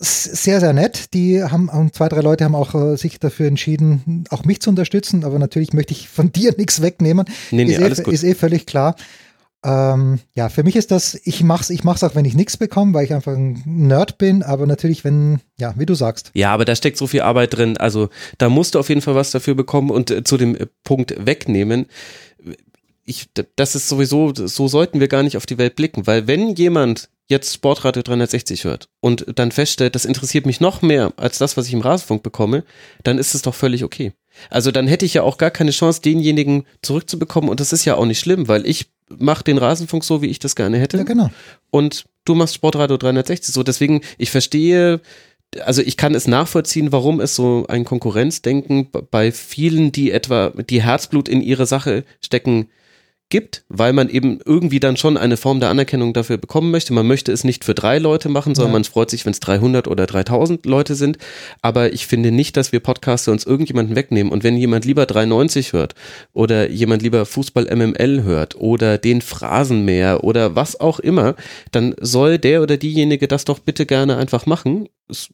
[0.00, 1.14] sehr, sehr nett.
[1.14, 5.24] Die haben, zwei, drei Leute haben auch äh, sich dafür entschieden, auch mich zu unterstützen,
[5.24, 7.26] aber natürlich möchte ich von dir nichts wegnehmen.
[7.50, 8.14] Nee, nee, ist, alles eh, gut.
[8.14, 8.96] ist eh völlig klar.
[9.64, 12.94] Ähm, ja, für mich ist das, ich mach's, ich mach's auch, wenn ich nichts bekomme,
[12.94, 16.32] weil ich einfach ein Nerd bin, aber natürlich, wenn, ja, wie du sagst.
[16.34, 18.08] Ja, aber da steckt so viel Arbeit drin, also
[18.38, 21.14] da musst du auf jeden Fall was dafür bekommen und äh, zu dem äh, Punkt
[21.24, 21.86] wegnehmen.
[23.04, 26.54] Ich, das ist sowieso, so sollten wir gar nicht auf die Welt blicken, weil wenn
[26.54, 31.56] jemand jetzt Sportradio 360 hört und dann feststellt, das interessiert mich noch mehr als das,
[31.56, 32.62] was ich im Rasenfunk bekomme,
[33.02, 34.12] dann ist es doch völlig okay.
[34.50, 37.96] Also dann hätte ich ja auch gar keine Chance, denjenigen zurückzubekommen und das ist ja
[37.96, 38.86] auch nicht schlimm, weil ich
[39.18, 40.98] mache den Rasenfunk so, wie ich das gerne hätte.
[40.98, 41.30] Ja, genau.
[41.70, 43.62] Und du machst Sportradio 360 so.
[43.62, 45.00] Deswegen, ich verstehe,
[45.64, 50.82] also ich kann es nachvollziehen, warum es so ein Konkurrenzdenken bei vielen, die etwa die
[50.82, 52.68] Herzblut in ihre Sache stecken,
[53.32, 56.92] gibt, weil man eben irgendwie dann schon eine Form der Anerkennung dafür bekommen möchte.
[56.92, 58.74] Man möchte es nicht für drei Leute machen, sondern ja.
[58.74, 61.16] man freut sich, wenn es 300 oder 3000 Leute sind.
[61.62, 64.30] Aber ich finde nicht, dass wir Podcaster uns irgendjemanden wegnehmen.
[64.30, 65.94] Und wenn jemand lieber 390 hört
[66.34, 71.34] oder jemand lieber Fußball MML hört oder den Phrasenmäher oder was auch immer,
[71.70, 74.90] dann soll der oder diejenige das doch bitte gerne einfach machen.
[75.08, 75.30] Es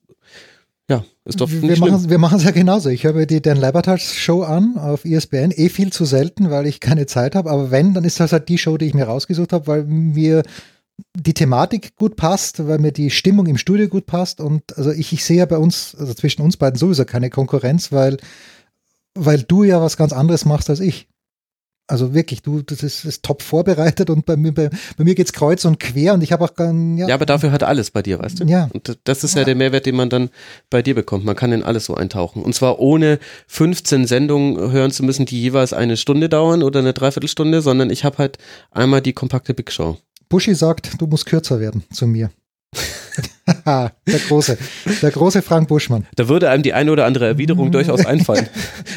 [0.90, 2.88] ja, ist doch wir machen, wir machen es ja genauso.
[2.88, 6.80] Ich höre die Dan Labertage Show an auf ESPN, eh viel zu selten, weil ich
[6.80, 7.50] keine Zeit habe.
[7.50, 10.42] Aber wenn, dann ist das halt die Show, die ich mir rausgesucht habe, weil mir
[11.14, 14.40] die Thematik gut passt, weil mir die Stimmung im Studio gut passt.
[14.40, 17.92] Und also ich, ich sehe ja bei uns, also zwischen uns beiden sowieso keine Konkurrenz,
[17.92, 18.16] weil,
[19.14, 21.06] weil du ja was ganz anderes machst als ich.
[21.88, 25.32] Also wirklich, du, das ist, ist top vorbereitet und bei mir, bei, bei mir geht's
[25.32, 27.08] kreuz und quer und ich habe auch gar ja.
[27.08, 28.44] ja, aber dafür hat alles bei dir, weißt du?
[28.44, 28.68] Ja.
[28.72, 30.28] Und das ist ja, ja der Mehrwert, den man dann
[30.68, 31.24] bei dir bekommt.
[31.24, 32.42] Man kann in alles so eintauchen.
[32.42, 36.92] Und zwar ohne 15 Sendungen hören zu müssen, die jeweils eine Stunde dauern oder eine
[36.92, 38.38] Dreiviertelstunde, sondern ich habe halt
[38.70, 39.96] einmal die kompakte Big Show.
[40.28, 42.30] Buschi sagt, du musst kürzer werden zu mir.
[43.66, 44.58] der große,
[45.02, 46.06] der große Frank Buschmann.
[46.16, 48.48] Da würde einem die eine oder andere Erwiderung durchaus einfallen.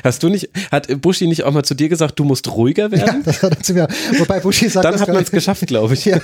[0.04, 3.18] Hast du nicht, hat Buschi nicht auch mal zu dir gesagt, du musst ruhiger werden?
[3.18, 3.88] Ja, das hat er zu mir.
[4.18, 6.06] Wobei Buschi sagt, dann hat man es geschafft, glaube ich.
[6.06, 6.20] Ja,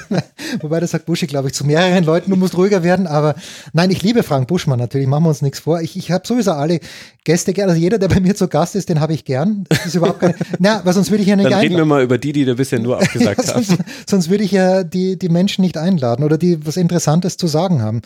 [0.61, 3.07] wobei das sagt Buschi, glaube ich, zu mehreren Leuten, du musst ruhiger werden.
[3.07, 3.36] Aber
[3.73, 5.82] nein, ich liebe Frank Buschmann natürlich, machen wir uns nichts vor.
[5.82, 6.80] Ich, ich habe sowieso alle
[7.23, 7.69] Gäste gern.
[7.69, 9.65] Also jeder, der bei mir zu Gast ist, den habe ich gern.
[9.69, 10.36] Das ist überhaupt keine.
[10.59, 12.55] Na, weil sonst würde ich ja nicht Dann reden wir mal über die, die du
[12.55, 14.09] bisher nur abgesagt ja, sonst, hast.
[14.09, 17.82] Sonst würde ich ja die, die Menschen nicht einladen oder die was Interessantes zu sagen
[17.82, 18.01] haben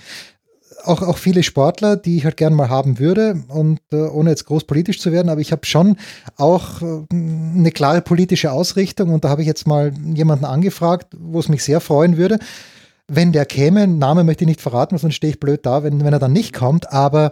[0.85, 4.45] auch, auch viele Sportler, die ich halt gern mal haben würde und äh, ohne jetzt
[4.45, 5.97] groß politisch zu werden, aber ich habe schon
[6.37, 11.39] auch äh, eine klare politische Ausrichtung und da habe ich jetzt mal jemanden angefragt, wo
[11.39, 12.39] es mich sehr freuen würde.
[13.07, 16.13] Wenn der käme, Name möchte ich nicht verraten, sonst stehe ich blöd da, wenn, wenn
[16.13, 17.31] er dann nicht kommt, aber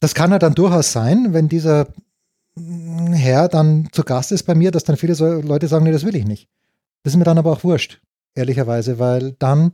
[0.00, 1.88] das kann er dann durchaus sein, wenn dieser
[3.12, 6.16] Herr dann zu Gast ist bei mir, dass dann viele Leute sagen, nee, das will
[6.16, 6.48] ich nicht.
[7.02, 8.00] Das ist mir dann aber auch wurscht,
[8.34, 9.72] ehrlicherweise, weil dann,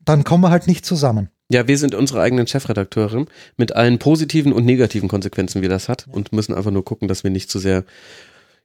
[0.00, 1.30] dann kommen wir halt nicht zusammen.
[1.50, 3.24] Ja, wir sind unsere eigenen Chefredakteure
[3.56, 7.24] mit allen positiven und negativen Konsequenzen, wie das hat und müssen einfach nur gucken, dass
[7.24, 7.84] wir nicht zu sehr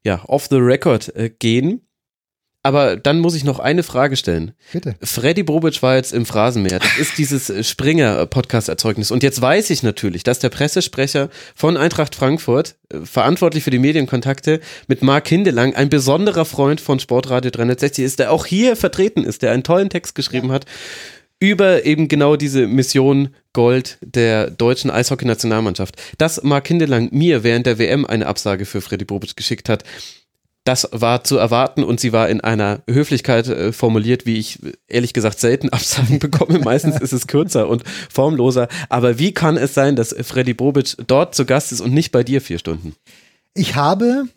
[0.03, 1.81] ja, off the record äh, gehen.
[2.65, 4.53] Aber dann muss ich noch eine Frage stellen.
[4.71, 4.95] Bitte.
[5.01, 6.79] Freddy Bobic war jetzt im Phrasenmeer.
[6.79, 9.11] Das ist dieses äh, Springer-Podcast-Erzeugnis.
[9.11, 13.79] Und jetzt weiß ich natürlich, dass der Pressesprecher von Eintracht Frankfurt, äh, verantwortlich für die
[13.79, 19.25] Medienkontakte, mit Marc Hindelang, ein besonderer Freund von Sportradio 360 ist, der auch hier vertreten
[19.25, 20.55] ist, der einen tollen Text geschrieben ja.
[20.55, 20.65] hat
[21.43, 26.01] über eben genau diese Mission Gold der deutschen Eishockey-Nationalmannschaft.
[26.17, 29.83] Dass Mark Hindelang mir während der WM eine Absage für Freddy Bobic geschickt hat,
[30.63, 35.13] das war zu erwarten und sie war in einer Höflichkeit äh, formuliert, wie ich ehrlich
[35.13, 36.59] gesagt selten Absagen bekomme.
[36.59, 38.69] Meistens ist es kürzer und formloser.
[38.87, 42.23] Aber wie kann es sein, dass Freddy Bobic dort zu Gast ist und nicht bei
[42.23, 42.95] dir vier Stunden?
[43.53, 44.29] Ich habe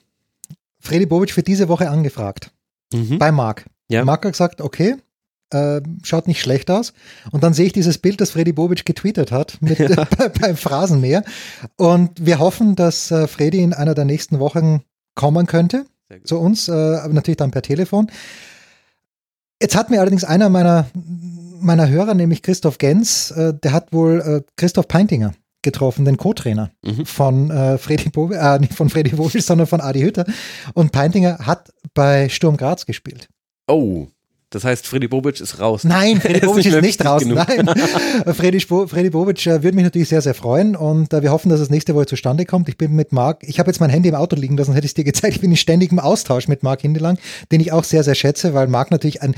[0.81, 2.51] Freddy Bobic für diese Woche angefragt.
[2.93, 3.21] Mhm.
[3.21, 3.67] Bei Marc.
[3.89, 4.05] Ja.
[4.05, 4.97] Marc hat gesagt, okay,
[5.51, 6.93] äh, schaut nicht schlecht aus.
[7.31, 9.89] Und dann sehe ich dieses Bild, das Freddy Bobic getweetet hat mit, ja.
[10.19, 11.25] äh, beim Phrasenmäher.
[11.77, 14.83] Und wir hoffen, dass äh, Freddy in einer der nächsten Wochen
[15.15, 15.87] kommen könnte
[16.25, 18.11] zu uns, äh, natürlich dann per Telefon.
[19.61, 20.87] Jetzt hat mir allerdings einer meiner,
[21.61, 25.33] meiner Hörer, nämlich Christoph Gens, äh, der hat wohl äh, Christoph Peintinger
[25.63, 27.07] getroffen, den Co-Trainer mhm.
[27.07, 30.25] von äh, Freddy Bobic, äh, nicht von Freddy Bobic, sondern von Adi Hütter.
[30.75, 33.29] Und Peintinger hat bei Sturm Graz gespielt.
[33.67, 34.07] Oh.
[34.51, 35.83] Das heißt, Freddy Bobic ist raus.
[35.83, 37.23] Nein, Freddy Bobic ist nicht, nicht raus.
[37.23, 37.37] Genug.
[37.37, 37.67] Nein,
[38.35, 41.59] Freddy, Freddy Bobic äh, würde mich natürlich sehr, sehr freuen und äh, wir hoffen, dass
[41.59, 42.69] es nächste Woche zustande kommt.
[42.69, 44.91] Ich bin mit Marc, ich habe jetzt mein Handy im Auto liegen lassen, hätte ich
[44.91, 45.35] es dir gezeigt.
[45.35, 47.19] Ich bin in ständigem Austausch mit Marc Hindelang,
[47.51, 49.35] den ich auch sehr, sehr schätze, weil Marc natürlich ein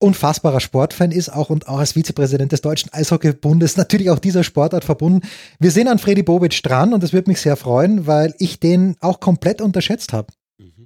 [0.00, 4.84] unfassbarer Sportfan ist, auch und auch als Vizepräsident des Deutschen Eishockeybundes natürlich auch dieser Sportart
[4.84, 5.26] verbunden.
[5.58, 8.96] Wir sind an Freddy Bobic dran und das würde mich sehr freuen, weil ich den
[9.00, 10.28] auch komplett unterschätzt habe.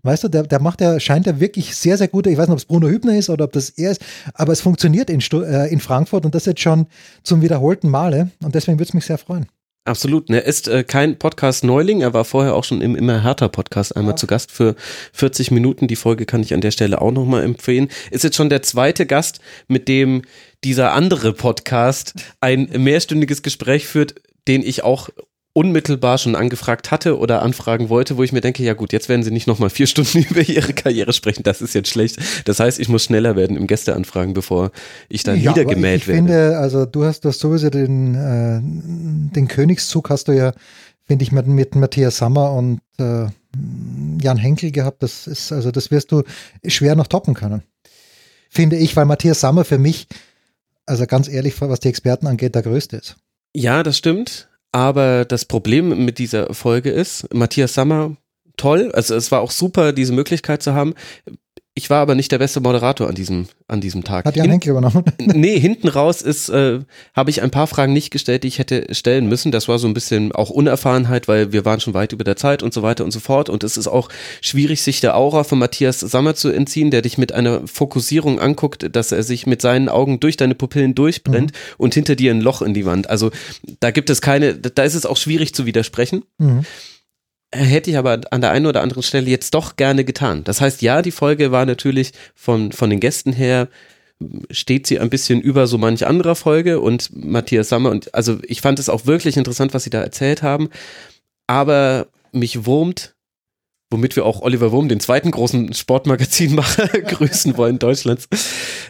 [0.02, 2.26] Weißt du, der, der macht ja, scheint ja wirklich sehr, sehr gut.
[2.26, 4.02] Ich weiß nicht, ob es Bruno Hübner ist oder ob das er ist,
[4.34, 6.86] aber es funktioniert in, äh, in Frankfurt und das jetzt schon
[7.22, 9.46] zum wiederholten Male und deswegen würde es mich sehr freuen.
[9.84, 10.30] Absolut.
[10.30, 12.02] Er ist äh, kein Podcast-Neuling.
[12.02, 14.16] Er war vorher auch schon im Immer härter Podcast einmal ja.
[14.16, 14.76] zu Gast für
[15.12, 15.88] 40 Minuten.
[15.88, 17.88] Die Folge kann ich an der Stelle auch nochmal empfehlen.
[18.12, 20.22] Ist jetzt schon der zweite Gast, mit dem
[20.62, 24.14] dieser andere Podcast ein mehrstündiges Gespräch führt,
[24.46, 25.08] den ich auch
[25.54, 29.22] unmittelbar schon angefragt hatte oder anfragen wollte, wo ich mir denke, ja gut, jetzt werden
[29.22, 32.18] sie nicht nochmal vier Stunden über ihre Karriere sprechen, das ist jetzt schlecht.
[32.46, 34.70] Das heißt, ich muss schneller werden im Gästeanfragen, bevor
[35.08, 36.20] ich dann ja, niedergemäht ich werde.
[36.20, 38.60] Ich finde, also du hast das sowieso den, äh,
[39.34, 40.52] den Königszug hast du ja,
[41.04, 43.26] finde ich, mit, mit Matthias Sammer und äh,
[44.22, 45.02] Jan Henkel gehabt.
[45.02, 46.22] Das ist, also das wirst du
[46.66, 47.62] schwer noch toppen können.
[48.48, 50.06] Finde ich, weil Matthias Sammer für mich,
[50.86, 53.16] also ganz ehrlich, was die Experten angeht, der größte ist.
[53.54, 54.48] Ja, das stimmt.
[54.72, 58.16] Aber das Problem mit dieser Folge ist, Matthias Sammer,
[58.56, 60.94] toll, also es war auch super, diese Möglichkeit zu haben.
[61.74, 64.26] Ich war aber nicht der beste Moderator an diesem, an diesem Tag.
[64.26, 65.04] Hat Jan Henke übernommen?
[65.18, 66.80] nee, hinten raus ist, äh,
[67.14, 69.52] habe ich ein paar Fragen nicht gestellt, die ich hätte stellen müssen.
[69.52, 72.62] Das war so ein bisschen auch Unerfahrenheit, weil wir waren schon weit über der Zeit
[72.62, 73.48] und so weiter und so fort.
[73.48, 74.10] Und es ist auch
[74.42, 78.94] schwierig, sich der Aura von Matthias Sammer zu entziehen, der dich mit einer Fokussierung anguckt,
[78.94, 81.74] dass er sich mit seinen Augen durch deine Pupillen durchbrennt mhm.
[81.78, 83.08] und hinter dir ein Loch in die Wand.
[83.08, 83.30] Also
[83.80, 86.22] da gibt es keine, da ist es auch schwierig zu widersprechen.
[86.36, 86.66] Mhm
[87.52, 90.44] hätte ich aber an der einen oder anderen Stelle jetzt doch gerne getan.
[90.44, 93.68] Das heißt, ja, die Folge war natürlich von, von den Gästen her
[94.50, 98.60] steht sie ein bisschen über so manch anderer Folge und Matthias Sammer und also ich
[98.60, 100.68] fand es auch wirklich interessant, was sie da erzählt haben,
[101.46, 103.14] aber mich wurmt,
[103.90, 108.28] womit wir auch Oliver Wurm, den zweiten großen Sportmagazinmacher, grüßen wollen, Deutschlands,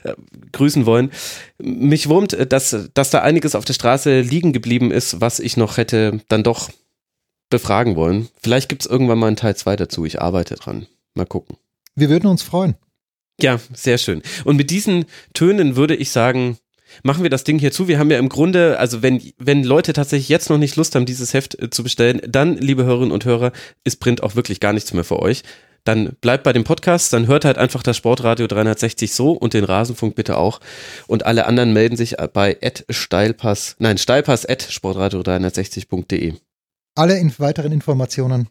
[0.05, 0.15] äh,
[0.53, 1.11] grüßen wollen.
[1.59, 5.77] Mich wurmt, dass, dass da einiges auf der Straße liegen geblieben ist, was ich noch
[5.77, 6.71] hätte dann doch
[7.53, 8.29] befragen wollen.
[8.43, 10.05] Vielleicht gibt es irgendwann mal einen Teil 2 dazu.
[10.05, 10.87] Ich arbeite dran.
[11.15, 11.57] Mal gucken.
[11.95, 12.75] Wir würden uns freuen.
[13.41, 14.23] Ja, sehr schön.
[14.45, 16.59] Und mit diesen Tönen würde ich sagen,
[17.03, 17.89] machen wir das Ding hier zu.
[17.89, 21.07] Wir haben ja im Grunde, also wenn, wenn Leute tatsächlich jetzt noch nicht Lust haben,
[21.07, 23.53] dieses Heft äh, zu bestellen, dann, liebe Hörerinnen und Hörer,
[23.85, 25.43] ist Print auch wirklich gar nichts mehr für euch.
[25.85, 29.65] Dann bleibt bei dem Podcast, dann hört halt einfach das Sportradio 360 so und den
[29.65, 30.61] Rasenfunk bitte auch.
[31.09, 32.57] Und alle anderen melden sich bei
[32.89, 36.35] steilpass, nein, steilpass at sportradio360.de.
[36.95, 38.49] Alle in weiteren Informationen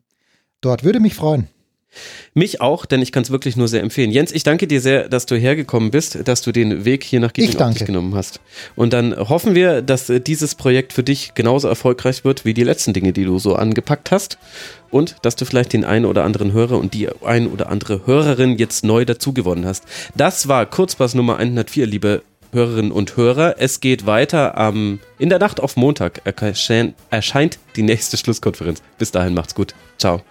[0.62, 0.84] dort.
[0.84, 1.48] Würde mich freuen.
[2.34, 4.12] Mich auch, denn ich kann es wirklich nur sehr empfehlen.
[4.12, 7.34] Jens, ich danke dir sehr, dass du hergekommen bist, dass du den Weg hier nach
[7.34, 8.40] Gießen genommen hast.
[8.78, 12.64] Und dann hoffen wir, dass äh, dieses Projekt für dich genauso erfolgreich wird wie die
[12.64, 14.38] letzten Dinge, die du so angepackt hast.
[14.90, 18.58] Und dass du vielleicht den einen oder anderen Hörer und die ein oder andere Hörerin
[18.58, 19.84] jetzt neu dazugewonnen hast.
[20.16, 23.56] Das war Kurzpass Nummer 104, liebe Hörerinnen und Hörer.
[23.58, 24.56] Es geht weiter.
[24.58, 28.82] Ähm, in der Nacht auf Montag erscheint die nächste Schlusskonferenz.
[28.98, 29.74] Bis dahin macht's gut.
[29.98, 30.22] Ciao.